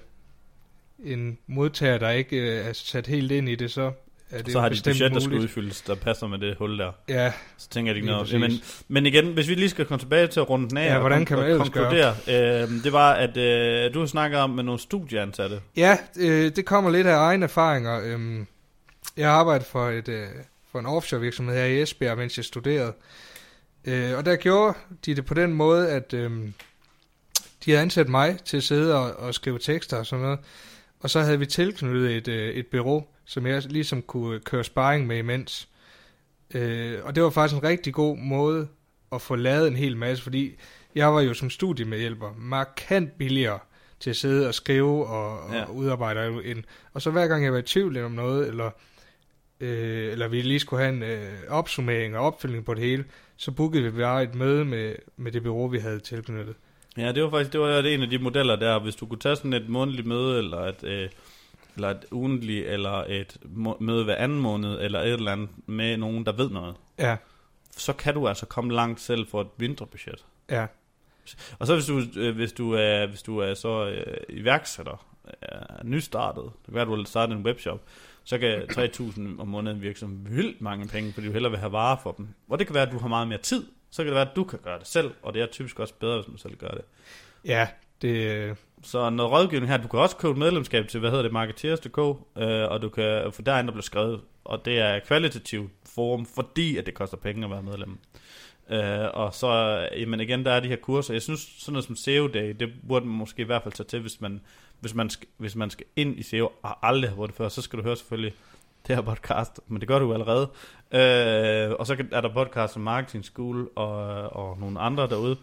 en 1.03 1.37
modtager, 1.47 1.97
der 1.97 2.09
ikke 2.09 2.37
øh, 2.37 2.65
er 2.67 2.73
sat 2.73 3.07
helt 3.07 3.31
ind 3.31 3.49
i 3.49 3.55
det, 3.55 3.71
så 3.71 3.91
er 4.31 4.41
det 4.41 4.51
Så 4.53 4.59
har 4.59 4.69
de 4.69 4.75
et 4.75 4.83
budget, 4.83 5.11
der 5.11 5.19
skal 5.19 5.37
udfyldes, 5.39 5.81
der 5.81 5.95
passer 5.95 6.27
med 6.27 6.37
det 6.39 6.55
hul 6.57 6.79
der. 6.79 6.91
Ja, 7.09 7.33
Så 7.57 7.69
tænker 7.69 7.91
jeg 7.91 7.95
ikke 7.97 8.07
noget. 8.07 8.33
om-. 8.33 8.39
Men, 8.41 8.51
men 8.87 9.05
igen, 9.05 9.33
hvis 9.33 9.47
vi 9.47 9.55
lige 9.55 9.69
skal 9.69 9.85
komme 9.85 9.99
tilbage 9.99 10.27
til 10.27 10.39
at 10.39 10.49
runde 10.49 10.69
den 10.69 10.77
af 10.77 10.85
Ja, 10.85 10.93
og, 10.93 10.99
hvordan 10.99 11.25
kan 11.25 11.37
man 11.37 11.51
og 11.51 11.57
konkludere, 11.57 12.15
øh, 12.27 12.83
det 12.83 12.93
var, 12.93 13.13
at 13.13 13.37
øh, 13.37 13.93
du 13.93 13.99
har 13.99 14.05
snakket 14.05 14.39
om 14.39 14.49
med 14.49 14.63
nogle 14.63 14.79
studieansatte. 14.79 15.61
ja 15.77 15.97
øh, 16.19 16.55
det 16.55 16.65
kommer 16.65 16.91
lidt 16.91 17.07
af 17.07 17.15
egne 17.17 17.43
erfaringer. 17.43 18.01
Øhm, 18.03 18.47
jeg 19.17 19.27
har 19.29 19.35
arbejdet 19.35 19.67
for, 19.67 19.89
et, 19.89 20.07
øh, 20.07 20.27
for 20.71 20.79
en 20.79 20.85
offshore 20.85 21.21
virksomhed 21.21 21.55
her 21.55 21.65
i 21.65 21.81
Esbjerg, 21.81 22.17
mens 22.17 22.37
jeg 22.37 22.45
studerede. 22.45 22.93
Øh, 23.85 24.17
og 24.17 24.25
der 24.25 24.35
gjorde 24.35 24.77
de 25.05 25.15
det 25.15 25.25
på 25.25 25.33
den 25.33 25.53
måde, 25.53 25.89
at 25.89 26.13
øh, 26.13 26.31
de 27.65 27.71
havde 27.71 27.81
ansat 27.81 28.09
mig 28.09 28.37
til 28.45 28.57
at 28.57 28.63
sidde 28.63 28.95
og, 28.95 29.13
og 29.13 29.33
skrive 29.33 29.59
tekster 29.59 29.97
og 29.97 30.05
sådan 30.05 30.23
noget. 30.23 30.39
Og 30.99 31.09
så 31.09 31.21
havde 31.21 31.39
vi 31.39 31.45
tilknyttet 31.45 32.15
et, 32.17 32.27
øh, 32.27 32.49
et 32.49 32.67
bureau, 32.67 33.03
som 33.29 33.47
jeg 33.47 33.63
ligesom 33.65 34.01
kunne 34.01 34.39
køre 34.39 34.63
sparring 34.63 35.07
med 35.07 35.17
imens. 35.17 35.67
Øh, 36.55 36.97
og 37.03 37.15
det 37.15 37.23
var 37.23 37.29
faktisk 37.29 37.61
en 37.61 37.67
rigtig 37.69 37.93
god 37.93 38.17
måde 38.17 38.67
at 39.11 39.21
få 39.21 39.35
lavet 39.35 39.67
en 39.67 39.75
hel 39.75 39.97
masse, 39.97 40.23
fordi 40.23 40.55
jeg 40.95 41.13
var 41.13 41.21
jo 41.21 41.33
som 41.33 41.49
studiemedhjælper 41.49 42.33
markant 42.37 43.17
billigere 43.17 43.59
til 43.99 44.09
at 44.09 44.15
sidde 44.15 44.47
og 44.47 44.53
skrive 44.53 45.05
og, 45.07 45.39
og 45.39 45.53
Ja. 45.55 45.71
udarbejde 45.71 46.45
en. 46.45 46.65
Og 46.93 47.01
så 47.01 47.11
hver 47.11 47.27
gang 47.27 47.43
jeg 47.43 47.53
var 47.53 47.59
i 47.59 47.61
tvivl 47.61 47.97
om 48.03 48.11
noget, 48.11 48.47
eller, 48.47 48.69
øh, 49.59 50.11
eller 50.11 50.27
vi 50.27 50.41
lige 50.41 50.59
skulle 50.59 50.83
have 50.83 50.95
en 50.95 51.03
øh, 51.03 51.31
opsummering 51.49 52.17
og 52.17 52.25
opfølgning 52.25 52.65
på 52.65 52.73
det 52.73 52.83
hele, 52.83 53.05
så 53.37 53.51
bookede 53.51 53.83
vi 53.83 53.91
bare 54.01 54.23
et 54.23 54.35
møde 54.35 54.65
med, 54.65 54.95
med 55.17 55.31
det 55.31 55.43
bureau, 55.43 55.67
vi 55.67 55.79
havde 55.79 55.99
tilknyttet. 55.99 56.55
Ja, 56.97 57.11
det 57.11 57.23
var 57.23 57.29
faktisk 57.29 57.51
det 57.53 57.61
var 57.61 57.79
en 57.79 58.01
af 58.01 58.09
de 58.09 58.17
modeller 58.19 58.55
der, 58.55 58.79
hvis 58.79 58.95
du 58.95 59.05
kunne 59.05 59.19
tage 59.19 59.35
sådan 59.35 59.53
et 59.53 59.69
månedligt 59.69 60.07
møde, 60.07 60.37
eller 60.37 60.57
et, 60.57 60.83
øh, 60.83 61.09
eller 61.79 61.89
et 61.89 62.05
ugentligt, 62.11 62.67
eller 62.67 63.03
et 63.07 63.37
møde 63.79 64.03
hver 64.03 64.15
anden 64.15 64.39
måned, 64.39 64.81
eller 64.81 64.99
et 65.01 65.13
eller 65.13 65.31
andet 65.31 65.49
med 65.65 65.97
nogen, 65.97 66.25
der 66.25 66.31
ved 66.31 66.49
noget, 66.49 66.75
Ja, 66.99 67.17
så 67.77 67.93
kan 67.93 68.13
du 68.13 68.27
altså 68.27 68.45
komme 68.45 68.73
langt 68.73 69.01
selv 69.01 69.27
for 69.27 69.41
et 69.41 69.47
mindre 69.57 69.85
budget. 69.85 70.25
ja, 70.49 70.65
Og 71.59 71.67
så 71.67 71.73
hvis 71.73 71.85
du, 71.85 72.01
øh, 72.19 72.35
hvis 72.35 72.53
du, 72.53 72.73
er, 72.73 73.05
hvis 73.07 73.21
du 73.21 73.37
er 73.37 73.53
så 73.53 73.85
øh, 73.89 74.17
iværksætter, 74.29 75.05
er 75.41 75.83
nystartet, 75.83 76.43
det 76.43 76.65
kan 76.65 76.73
være, 76.73 76.85
du 76.85 76.95
vil 76.95 77.05
starte 77.05 77.33
en 77.33 77.45
webshop, 77.45 77.81
så 78.23 78.37
kan 78.37 78.61
3.000 78.61 79.41
om 79.41 79.47
måneden 79.47 79.81
virke 79.81 79.99
som 79.99 80.25
vildt 80.29 80.61
mange 80.61 80.87
penge, 80.87 81.13
fordi 81.13 81.27
du 81.27 81.33
hellere 81.33 81.51
vil 81.51 81.59
have 81.59 81.71
varer 81.71 81.97
for 82.03 82.11
dem. 82.11 82.27
Og 82.49 82.59
det 82.59 82.67
kan 82.67 82.73
være, 82.73 82.83
at 82.87 82.91
du 82.91 82.97
har 82.99 83.07
meget 83.07 83.27
mere 83.27 83.37
tid, 83.39 83.65
så 83.89 84.03
kan 84.03 84.05
det 84.07 84.15
være, 84.15 84.29
at 84.29 84.35
du 84.35 84.43
kan 84.43 84.59
gøre 84.63 84.79
det 84.79 84.87
selv, 84.87 85.11
og 85.21 85.33
det 85.33 85.41
er 85.41 85.45
typisk 85.45 85.79
også 85.79 85.93
bedre, 85.93 86.15
hvis 86.15 86.27
man 86.27 86.37
selv 86.37 86.55
gør 86.57 86.67
det. 86.69 86.81
ja, 87.45 87.67
det, 88.01 88.57
Så 88.83 89.09
noget 89.09 89.31
rådgivning 89.31 89.71
her, 89.71 89.77
du 89.77 89.87
kan 89.87 89.99
også 89.99 90.17
købe 90.17 90.31
et 90.31 90.37
medlemskab 90.37 90.87
til, 90.87 90.99
hvad 90.99 91.09
hedder 91.09 91.23
det, 91.23 91.31
Marketeers.dk, 91.31 91.97
øh, 91.97 92.71
og 92.71 92.81
du 92.81 92.89
kan, 92.89 93.31
få 93.31 93.41
derinde 93.41 93.67
der 93.67 93.73
bliver 93.73 93.81
skrevet, 93.81 94.21
og 94.43 94.65
det 94.65 94.79
er 94.79 94.99
kvalitativt 94.99 95.71
forum, 95.85 96.25
fordi 96.25 96.77
at 96.77 96.85
det 96.85 96.93
koster 96.93 97.17
penge 97.17 97.45
at 97.45 97.51
være 97.51 97.63
medlem. 97.63 97.99
Øh, 98.69 99.07
og 99.13 99.33
så, 99.33 99.49
jamen 99.97 100.19
igen, 100.19 100.45
der 100.45 100.51
er 100.51 100.59
de 100.59 100.67
her 100.67 100.75
kurser. 100.75 101.13
Jeg 101.13 101.21
synes, 101.21 101.39
sådan 101.59 101.73
noget 101.73 101.85
som 101.85 101.95
SEO 101.95 102.27
Day, 102.27 102.55
det 102.59 102.69
burde 102.87 103.05
man 103.05 103.15
måske 103.15 103.41
i 103.41 103.45
hvert 103.45 103.63
fald 103.63 103.73
tage 103.73 103.87
til, 103.87 103.99
hvis 103.99 104.21
man, 104.21 104.41
hvis 104.79 104.95
man, 104.95 105.09
skal, 105.09 105.27
hvis 105.37 105.55
man 105.55 105.69
skal 105.69 105.85
ind 105.95 106.19
i 106.19 106.23
SEO, 106.23 106.51
og 106.63 106.87
aldrig 106.87 107.09
har 107.09 107.15
brugt 107.15 107.27
det 107.27 107.37
før, 107.37 107.49
så 107.49 107.61
skal 107.61 107.79
du 107.79 107.83
høre 107.83 107.95
selvfølgelig 107.95 108.33
det 108.87 108.95
her 108.95 109.03
podcast, 109.03 109.59
men 109.67 109.79
det 109.79 109.87
gør 109.87 109.99
du 109.99 110.05
jo 110.05 110.13
allerede. 110.13 110.49
Øh, 110.91 111.75
og 111.79 111.87
så 111.87 112.05
er 112.11 112.21
der 112.21 112.33
podcast 112.33 112.73
som 112.73 112.81
Marketing 112.81 113.25
School 113.25 113.69
og, 113.75 113.95
og 114.35 114.59
nogle 114.59 114.79
andre 114.79 115.07
derude, 115.07 115.37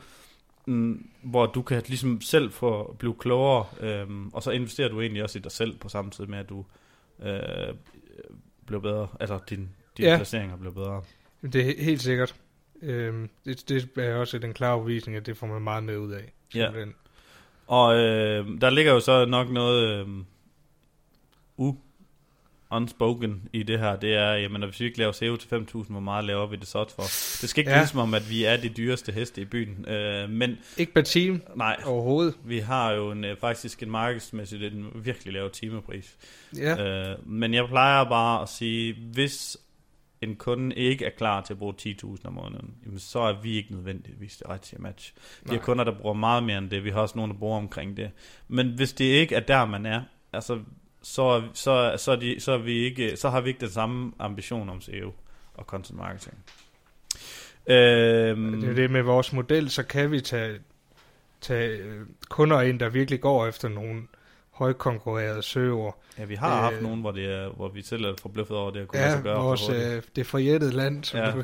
mm, 0.66 1.10
hvor 1.22 1.46
du 1.46 1.62
kan 1.62 1.82
ligesom 1.86 2.20
selv 2.20 2.52
få 2.52 2.96
blive 2.98 3.14
klogere, 3.18 3.66
øhm, 3.80 4.28
og 4.28 4.42
så 4.42 4.50
investerer 4.50 4.88
du 4.88 5.00
egentlig 5.00 5.22
også 5.22 5.38
i 5.38 5.42
dig 5.42 5.52
selv 5.52 5.78
på 5.78 5.88
samme 5.88 6.10
tid 6.10 6.26
med, 6.26 6.38
at 6.38 6.48
du 6.48 6.64
øh, 7.22 7.74
bliver 8.66 8.80
bedre, 8.80 9.08
altså 9.20 9.38
din, 9.50 9.68
dine 9.96 10.08
ja. 10.08 10.16
Placeringer 10.16 10.56
bliver 10.56 10.74
bedre. 10.74 11.02
det 11.42 11.54
er 11.54 11.72
he- 11.72 11.82
helt 11.82 12.02
sikkert. 12.02 12.34
Øhm, 12.82 13.30
det, 13.44 13.68
det 13.68 13.88
er 13.96 14.14
også 14.14 14.38
den 14.38 14.54
klare 14.54 14.74
overbevisning, 14.74 15.16
at 15.16 15.26
det 15.26 15.36
får 15.36 15.46
man 15.46 15.62
meget 15.62 15.84
med 15.84 15.96
ud 15.98 16.12
af. 16.12 16.32
Ja. 16.54 16.70
Og 17.66 17.94
øh, 17.96 18.60
der 18.60 18.70
ligger 18.70 18.92
jo 18.92 19.00
så 19.00 19.24
nok 19.24 19.50
noget 19.50 20.00
øh, 20.00 20.08
u 21.56 21.74
unspoken 22.70 23.48
i 23.52 23.62
det 23.62 23.78
her, 23.78 23.96
det 23.96 24.14
er, 24.14 24.32
jamen, 24.32 24.62
hvis 24.64 24.80
vi 24.80 24.84
ikke 24.84 24.98
laver 24.98 25.12
SEO 25.12 25.36
til 25.36 25.48
5.000, 25.48 25.90
hvor 25.90 26.00
meget 26.00 26.24
laver 26.24 26.46
vi 26.46 26.56
det 26.56 26.66
så 26.66 26.84
for? 26.94 27.02
Det 27.40 27.48
skal 27.50 27.60
ikke 27.60 27.70
ja. 27.70 27.78
Lyde 27.78 27.86
som 27.88 28.00
om, 28.00 28.14
at 28.14 28.30
vi 28.30 28.44
er 28.44 28.56
de 28.56 28.68
dyreste 28.68 29.12
heste 29.12 29.40
i 29.40 29.44
byen, 29.44 29.88
øh, 29.88 30.30
men 30.30 30.58
Ikke 30.76 30.94
per 30.94 31.02
team 31.02 31.42
nej, 31.56 31.76
overhovedet. 31.84 32.34
vi 32.44 32.58
har 32.58 32.92
jo 32.92 33.10
en, 33.10 33.24
øh, 33.24 33.36
faktisk 33.36 33.82
en 33.82 33.90
markedsmæssigt 33.90 34.62
en 34.62 34.86
virkelig 34.94 35.32
lav 35.32 35.50
timepris. 35.50 36.16
Ja, 36.56 37.10
Øh, 37.12 37.28
men 37.28 37.54
jeg 37.54 37.66
plejer 37.68 38.04
bare 38.04 38.42
at 38.42 38.48
sige, 38.48 38.96
hvis 39.12 39.56
en 40.22 40.36
kunde 40.36 40.76
ikke 40.76 41.04
er 41.04 41.10
klar 41.10 41.40
til 41.40 41.52
at 41.52 41.58
bruge 41.58 41.74
10.000 41.82 42.26
om 42.26 42.32
måneden, 42.32 42.74
jamen 42.84 42.98
så 42.98 43.18
er 43.18 43.42
vi 43.42 43.56
ikke 43.56 43.72
nødvendigvis 43.72 44.36
det 44.36 44.48
rigtige 44.48 44.82
match. 44.82 45.12
Vi 45.42 45.50
har 45.54 45.58
kunder, 45.62 45.84
der 45.84 45.92
bruger 45.92 46.14
meget 46.14 46.42
mere 46.42 46.58
end 46.58 46.70
det. 46.70 46.84
Vi 46.84 46.90
har 46.90 47.00
også 47.00 47.16
nogen, 47.16 47.30
der 47.30 47.36
bruger 47.38 47.56
omkring 47.56 47.96
det. 47.96 48.10
Men 48.48 48.68
hvis 48.68 48.92
det 48.92 49.04
ikke 49.04 49.34
er 49.34 49.40
der, 49.40 49.64
man 49.66 49.86
er, 49.86 50.02
altså, 50.32 50.58
så, 51.08 51.42
så, 51.54 51.94
så, 51.98 52.16
de, 52.16 52.40
så, 52.40 52.58
vi 52.58 52.72
ikke, 52.72 53.16
så 53.16 53.30
har 53.30 53.40
vi 53.40 53.48
ikke 53.48 53.60
den 53.60 53.70
samme 53.70 54.12
ambition 54.18 54.68
om 54.68 54.80
SEO 54.80 55.12
og 55.54 55.64
content 55.64 55.98
marketing. 55.98 56.34
Øhm, 57.66 58.60
det 58.60 58.70
er 58.70 58.74
det 58.74 58.90
med 58.90 59.02
vores 59.02 59.32
model, 59.32 59.70
så 59.70 59.82
kan 59.82 60.10
vi 60.10 60.20
tage, 60.20 60.58
tage 61.40 61.68
øh, 61.78 62.00
kunder 62.28 62.60
ind, 62.60 62.80
der 62.80 62.88
virkelig 62.88 63.20
går 63.20 63.46
efter 63.46 63.68
nogle 63.68 64.02
højkonkurrerede 64.50 65.42
søgeord. 65.42 66.02
ja, 66.18 66.24
vi 66.24 66.34
har 66.34 66.56
haft 66.60 66.76
øh, 66.76 66.82
nogen, 66.82 67.00
hvor, 67.00 67.10
det 67.12 67.24
er, 67.34 67.48
hvor 67.48 67.68
vi 67.68 67.82
selv 67.82 68.04
er 68.04 68.14
forbløffet 68.22 68.56
over 68.56 68.70
det 68.70 68.80
at 68.80 68.88
kunne 68.88 68.98
lade 68.98 69.10
Ja, 69.10 69.14
sig 69.16 69.22
gøre. 69.24 69.40
vores, 69.42 69.68
øh, 69.68 70.02
det 70.16 70.26
forjættede 70.26 70.72
land. 70.72 71.04
Som 71.04 71.20
Ja. 71.20 71.30
Du, 71.30 71.42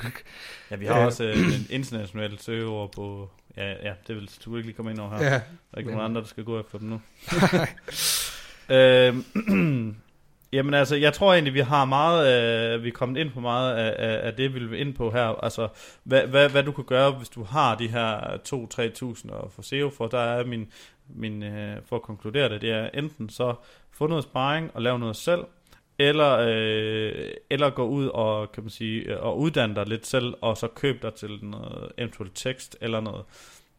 Ja, 0.71 0.77
vi 0.77 0.87
har 0.87 0.99
Ja. 0.99 1.07
også 1.07 1.25
øh, 1.25 1.37
en 1.37 1.67
international 1.71 2.39
søgeord 2.39 2.93
på... 2.93 3.31
Ja, 3.57 3.71
ja, 3.89 3.93
det 4.09 4.17
vil 4.17 4.31
du 4.45 4.57
ikke 4.57 4.67
lige 4.69 4.77
komme 4.77 4.91
ind 4.91 5.01
over 5.01 5.11
her. 5.17 5.25
Ja, 5.25 5.31
der 5.31 5.41
er 5.73 5.79
ikke 5.79 5.87
men- 5.89 5.97
nogen 5.97 6.11
andre, 6.11 6.21
der 6.21 6.27
skal 6.27 6.45
gå 6.45 6.61
efter 6.61 6.79
dem 6.79 6.89
nu. 6.89 7.01
Øh, 8.69 9.17
jamen 10.57 10.75
altså, 10.75 10.97
jeg 10.97 11.13
tror 11.13 11.33
egentlig, 11.33 11.55
vi 11.55 11.61
har 11.61 11.85
meget... 11.85 12.75
Øh, 12.75 12.83
vi 12.83 12.89
er 12.89 12.93
kommet 12.93 13.21
ind 13.21 13.31
på 13.31 13.41
meget 13.41 13.77
af, 13.77 13.95
af, 13.99 14.27
af 14.27 14.35
det, 14.35 14.55
vi 14.55 14.65
vil 14.65 14.81
ind 14.81 14.95
på 14.95 15.11
her. 15.11 15.45
Altså, 15.45 15.69
hvad, 16.05 16.27
hvad, 16.27 16.49
hvad 16.49 16.63
du 16.63 16.73
kan 16.73 16.85
gøre, 16.85 17.11
hvis 17.11 17.29
du 17.29 17.45
har 17.45 17.75
de 17.75 17.89
her 17.89 18.21
2-3.000 19.25 19.33
og 19.33 19.53
få 19.53 19.63
SEO 19.63 19.91
for. 19.91 20.07
Der 20.07 20.19
er 20.19 20.45
min, 20.45 20.69
min 21.09 21.43
øh, 21.43 21.77
for 21.85 21.97
at 21.97 22.03
konkludere 22.03 22.49
det, 22.49 22.61
det 22.61 22.71
er 22.71 22.91
enten 22.95 23.29
så 23.29 23.55
få 23.91 24.07
noget 24.07 24.25
sparring 24.25 24.71
og 24.75 24.83
lave 24.83 24.99
noget 24.99 25.17
selv, 25.17 25.45
eller, 25.99 26.39
øh, 26.39 27.31
eller 27.51 27.71
gå 27.71 27.87
ud 27.87 28.07
og, 28.07 28.53
kan 28.53 28.63
man 28.63 28.71
sige, 28.71 29.03
øh, 29.03 29.23
og 29.23 29.39
uddanne 29.39 29.75
dig 29.75 29.87
lidt 29.87 30.07
selv, 30.07 30.35
og 30.41 30.57
så 30.57 30.67
køb 30.67 31.03
dig 31.03 31.15
til 31.15 31.39
noget 31.43 31.93
eventuelt 31.99 32.33
tekst, 32.35 32.77
eller 32.81 33.01
noget, 33.01 33.25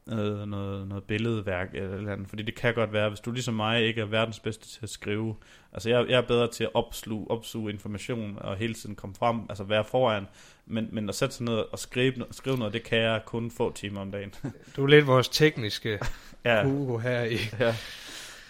noget, 0.05 0.47
noget, 0.47 0.87
noget 0.87 1.03
billedværk, 1.03 1.69
eller, 1.73 1.97
eller 1.97 2.11
andet. 2.11 2.29
Fordi 2.29 2.43
det 2.43 2.55
kan 2.55 2.73
godt 2.73 2.93
være, 2.93 3.09
hvis 3.09 3.19
du 3.19 3.31
ligesom 3.31 3.53
mig 3.53 3.83
ikke 3.83 4.01
er 4.01 4.05
verdens 4.05 4.39
bedste 4.39 4.67
til 4.67 4.79
at 4.83 4.89
skrive, 4.89 5.35
altså 5.73 5.89
jeg, 5.89 6.05
jeg 6.09 6.17
er 6.17 6.21
bedre 6.21 6.47
til 6.47 6.63
at 6.63 6.69
opsluge, 6.73 7.31
opsuge 7.31 7.71
information, 7.71 8.37
og 8.41 8.55
hele 8.55 8.73
tiden 8.73 8.95
komme 8.95 9.15
frem, 9.15 9.39
altså 9.49 9.63
være 9.63 9.83
foran, 9.83 10.27
men, 10.65 10.89
men 10.91 11.09
at 11.09 11.15
sætte 11.15 11.35
sig 11.35 11.45
ned 11.45 11.53
og 11.53 11.79
skrive, 11.79 12.13
skrive 12.31 12.57
noget, 12.57 12.73
det 12.73 12.83
kan 12.83 12.97
jeg 12.97 13.21
kun 13.25 13.51
få 13.51 13.73
timer 13.73 14.01
om 14.01 14.11
dagen. 14.11 14.33
du 14.75 14.83
er 14.83 14.87
lidt 14.87 15.07
vores 15.07 15.29
tekniske 15.29 15.99
ja. 16.45 16.63
guru 16.63 16.97
her 16.97 17.23
i. 17.23 17.37
Ja. 17.59 17.75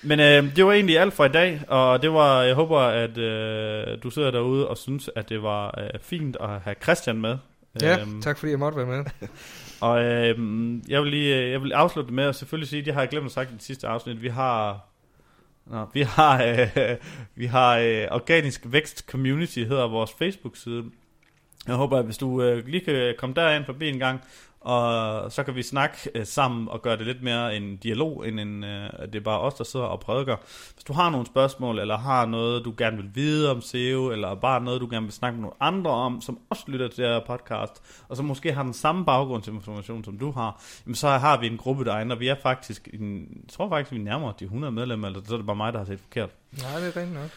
Men 0.04 0.20
øh, 0.20 0.56
det 0.56 0.66
var 0.66 0.72
egentlig 0.74 1.00
alt 1.00 1.13
for 1.13 1.26
i 1.26 1.30
dag, 1.30 1.62
og 1.68 2.02
det 2.02 2.13
var, 2.13 2.42
jeg 2.42 2.56
håber, 2.56 2.80
at 2.80 3.18
øh, 3.18 4.04
du 4.04 4.10
sidder 4.10 4.32
derude 4.32 4.68
og 4.68 4.78
synes, 4.78 5.10
at 5.16 5.30
det 5.30 5.44
var 5.44 5.80
øh, 5.80 6.00
fint 6.02 6.38
at 6.39 6.50
have 6.50 6.76
Christian 6.84 7.18
med. 7.18 7.38
Ja, 7.82 8.02
Øhm, 8.02 8.22
tak 8.22 8.38
fordi 8.38 8.52
jeg 8.52 8.60
måtte 8.60 8.78
være 8.78 8.86
med. 8.86 9.06
Og 9.82 10.04
øh, 10.04 10.38
jeg 10.90 11.02
vil 11.02 11.12
lige 11.12 11.38
øh, 11.38 11.52
jeg 11.52 11.62
vil 11.62 11.74
afslutte 11.74 12.14
med 12.14 12.24
at 12.24 12.36
selvfølgelig 12.36 12.70
sige, 12.70 12.94
har 12.94 13.02
jeg 13.02 13.10
glemt 13.10 13.26
at 13.26 13.32
sagt 13.32 13.52
i 13.52 13.54
det 13.54 13.64
sidste 13.64 13.88
afsnit, 13.88 14.22
vi 14.22 14.28
har 14.28 14.90
Nå, 15.66 15.88
vi 15.94 16.02
har 16.02 16.44
øh, 16.44 16.98
vi 17.36 17.46
har 17.46 17.78
øh, 17.78 18.08
Organisk 18.12 18.62
Vækst 18.66 19.06
Community 19.10 19.60
hedder 19.60 19.88
vores 19.88 20.12
Facebook 20.18 20.56
side. 20.58 20.84
Jeg 21.68 21.76
håber, 21.76 22.00
at 22.00 22.06
hvis 22.06 22.18
du 22.18 22.42
øh, 22.42 22.68
lige 22.68 22.86
kan 22.86 23.16
komme 23.18 23.36
derind 23.36 23.66
forbi 23.66 23.90
en 23.90 24.00
gang, 24.00 24.22
og 24.63 25.32
så 25.32 25.43
kan 25.43 25.56
vi 25.56 25.63
snakke 25.63 25.97
øh, 26.15 26.26
sammen 26.26 26.69
og 26.69 26.82
gøre 26.82 26.97
det 26.97 27.06
lidt 27.06 27.23
mere 27.23 27.56
en 27.56 27.78
dialog, 27.78 28.28
end 28.28 28.39
en, 28.39 28.63
øh, 28.63 28.89
det 29.02 29.15
er 29.15 29.19
bare 29.19 29.39
os, 29.39 29.54
der 29.54 29.63
sidder 29.63 29.86
og 29.86 29.99
prædiker. 29.99 30.36
Hvis 30.73 30.84
du 30.84 30.93
har 30.93 31.10
nogle 31.10 31.26
spørgsmål, 31.26 31.80
eller 31.80 31.97
har 31.97 32.26
noget, 32.26 32.65
du 32.65 32.73
gerne 32.78 32.97
vil 32.97 33.10
vide 33.13 33.52
om 33.52 33.62
SEO, 33.62 34.12
eller 34.12 34.36
bare 34.36 34.62
noget, 34.62 34.82
du 34.82 34.88
gerne 34.91 35.06
vil 35.06 35.13
snakke 35.13 35.36
med 35.36 35.41
nogle 35.41 35.56
andre 35.60 35.91
om, 35.91 36.21
som 36.21 36.39
også 36.49 36.63
lytter 36.67 36.88
til 36.88 37.04
det 37.04 37.13
her 37.13 37.19
podcast, 37.28 38.04
og 38.10 38.17
som 38.17 38.26
måske 38.26 38.54
har 38.54 38.63
den 38.63 38.73
samme 38.73 39.06
baggrundsinformation, 39.06 40.04
som 40.04 40.17
du 40.17 40.32
har, 40.32 40.62
jamen 40.86 40.95
så 40.95 41.08
har 41.08 41.39
vi 41.39 41.47
en 41.47 41.58
gruppe 41.58 41.86
derinde, 41.86 42.13
og 42.13 42.19
vi 42.19 42.28
er 42.28 42.36
faktisk, 42.43 42.89
en, 42.93 43.19
jeg 43.19 43.49
tror 43.49 43.69
faktisk, 43.69 43.91
vi 43.91 43.97
nærmer 43.97 44.28
os 44.28 44.36
de 44.39 44.45
100 44.45 44.71
medlemmer, 44.71 45.08
eller 45.08 45.21
så 45.26 45.34
er 45.34 45.38
det 45.38 45.45
bare 45.45 45.56
mig, 45.56 45.73
der 45.73 45.80
har 45.80 45.86
set 45.86 45.99
forkert. 45.99 46.30
Nej, 46.62 46.80
det 46.80 46.95
er 46.95 47.02
rent 47.02 47.13
nok. 47.13 47.30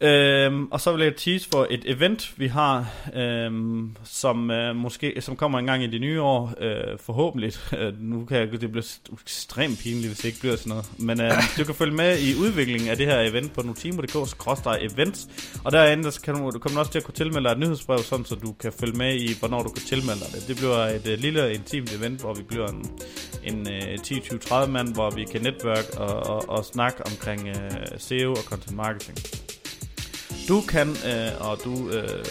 Øhm, 0.00 0.66
og 0.70 0.80
så 0.80 0.92
vil 0.92 1.02
jeg 1.02 1.16
tease 1.16 1.48
for 1.48 1.66
et 1.70 1.82
event, 1.86 2.34
vi 2.36 2.46
har, 2.46 2.86
øhm, 3.14 3.96
som 4.04 4.50
øh, 4.50 4.76
måske 4.76 5.20
som 5.20 5.36
kommer 5.36 5.58
en 5.58 5.66
gang 5.66 5.84
i 5.84 5.86
det 5.86 6.00
nye 6.00 6.22
år, 6.22 6.54
øh, 6.60 6.98
forhåbentlig. 6.98 7.52
Øh, 7.78 8.00
nu 8.00 8.24
kan 8.24 8.36
jeg, 8.38 8.60
det 8.60 8.70
bliver 8.70 8.98
ekstremt 9.22 9.78
pinligt, 9.78 10.06
hvis 10.06 10.18
det 10.18 10.24
ikke 10.24 10.40
bliver 10.40 10.56
sådan 10.56 10.70
noget. 10.70 10.90
Men 10.98 11.20
øh, 11.20 11.32
du 11.58 11.64
kan 11.64 11.74
følge 11.74 11.94
med 11.94 12.18
i 12.18 12.34
udviklingen 12.40 12.88
af 12.88 12.96
det 12.96 13.06
her 13.06 13.20
event 13.20 13.52
på 13.52 13.62
notimo.dk-events. 13.62 15.28
Og 15.64 15.72
derinde 15.72 16.12
så 16.12 16.20
kan 16.20 16.34
du, 16.34 16.50
du 16.50 16.58
kommer 16.58 16.80
også 16.80 16.92
til 16.92 16.98
at 16.98 17.04
kunne 17.04 17.14
tilmelde 17.14 17.48
dig 17.48 17.52
et 17.52 17.58
nyhedsbrev, 17.58 17.98
sådan 17.98 18.24
så 18.24 18.34
du 18.34 18.52
kan 18.52 18.72
følge 18.72 18.98
med 18.98 19.14
i, 19.14 19.38
hvornår 19.38 19.62
du 19.62 19.68
kan 19.68 19.82
tilmelde 19.82 20.20
dig 20.20 20.28
det. 20.32 20.48
Det 20.48 20.56
bliver 20.56 20.78
et 20.78 21.08
øh, 21.08 21.18
lille 21.18 21.54
intimt 21.54 21.96
event, 21.96 22.20
hvor 22.20 22.34
vi 22.34 22.42
bliver 22.42 22.66
en, 22.66 22.90
en 23.44 23.68
øh, 23.72 23.94
10-20-30 23.94 24.66
mand, 24.66 24.94
hvor 24.94 25.10
vi 25.10 25.24
kan 25.24 25.42
netværke 25.42 25.98
og, 25.98 26.36
og, 26.36 26.48
og 26.48 26.64
snakke 26.64 27.06
omkring 27.06 27.48
øh, 27.48 27.70
SEO 27.98 28.30
og 28.30 28.42
content 28.50 28.76
marketing. 28.76 29.47
Du 30.48 30.60
kan, 30.60 30.88
øh, 30.88 31.48
og 31.48 31.58
du 31.64 31.90
øh, 31.90 32.24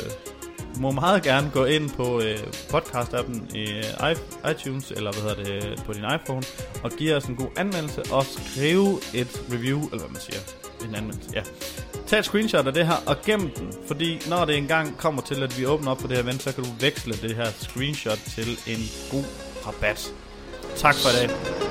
må 0.79 0.91
meget 0.91 1.23
gerne 1.23 1.51
gå 1.53 1.65
ind 1.65 1.89
på 1.89 2.21
øh, 2.21 2.37
podcast-appen 2.73 3.55
i 3.55 3.71
øh, 3.71 4.51
iTunes, 4.51 4.91
eller 4.91 5.11
hvad 5.11 5.21
hedder 5.21 5.43
det, 5.43 5.83
på 5.85 5.93
din 5.93 6.03
iPhone, 6.03 6.43
og 6.83 6.91
give 6.91 7.15
os 7.15 7.25
en 7.25 7.35
god 7.35 7.47
anmeldelse, 7.57 8.03
og 8.11 8.25
skrive 8.25 8.99
et 9.13 9.41
review, 9.53 9.79
eller 9.79 9.99
hvad 9.99 10.09
man 10.09 10.21
siger, 10.21 10.39
en 10.89 10.95
anmeldelse, 10.95 11.29
ja. 11.33 11.41
Tag 12.07 12.19
et 12.19 12.25
screenshot 12.25 12.67
af 12.67 12.73
det 12.73 12.87
her, 12.87 12.95
og 13.05 13.15
gem 13.25 13.49
den, 13.49 13.73
fordi 13.87 14.19
når 14.29 14.45
det 14.45 14.57
engang 14.57 14.97
kommer 14.97 15.21
til, 15.21 15.43
at 15.43 15.59
vi 15.59 15.65
åbner 15.65 15.91
op 15.91 15.97
på 15.97 16.07
det 16.07 16.15
her 16.15 16.23
event, 16.23 16.41
så 16.41 16.55
kan 16.55 16.63
du 16.63 16.69
veksle 16.79 17.13
det 17.13 17.35
her 17.35 17.51
screenshot 17.51 18.19
til 18.35 18.47
en 18.67 18.79
god 19.11 19.25
rabat. 19.67 20.13
Tak 20.75 20.95
for 20.95 21.09
i 21.09 21.27
dag. 21.27 21.66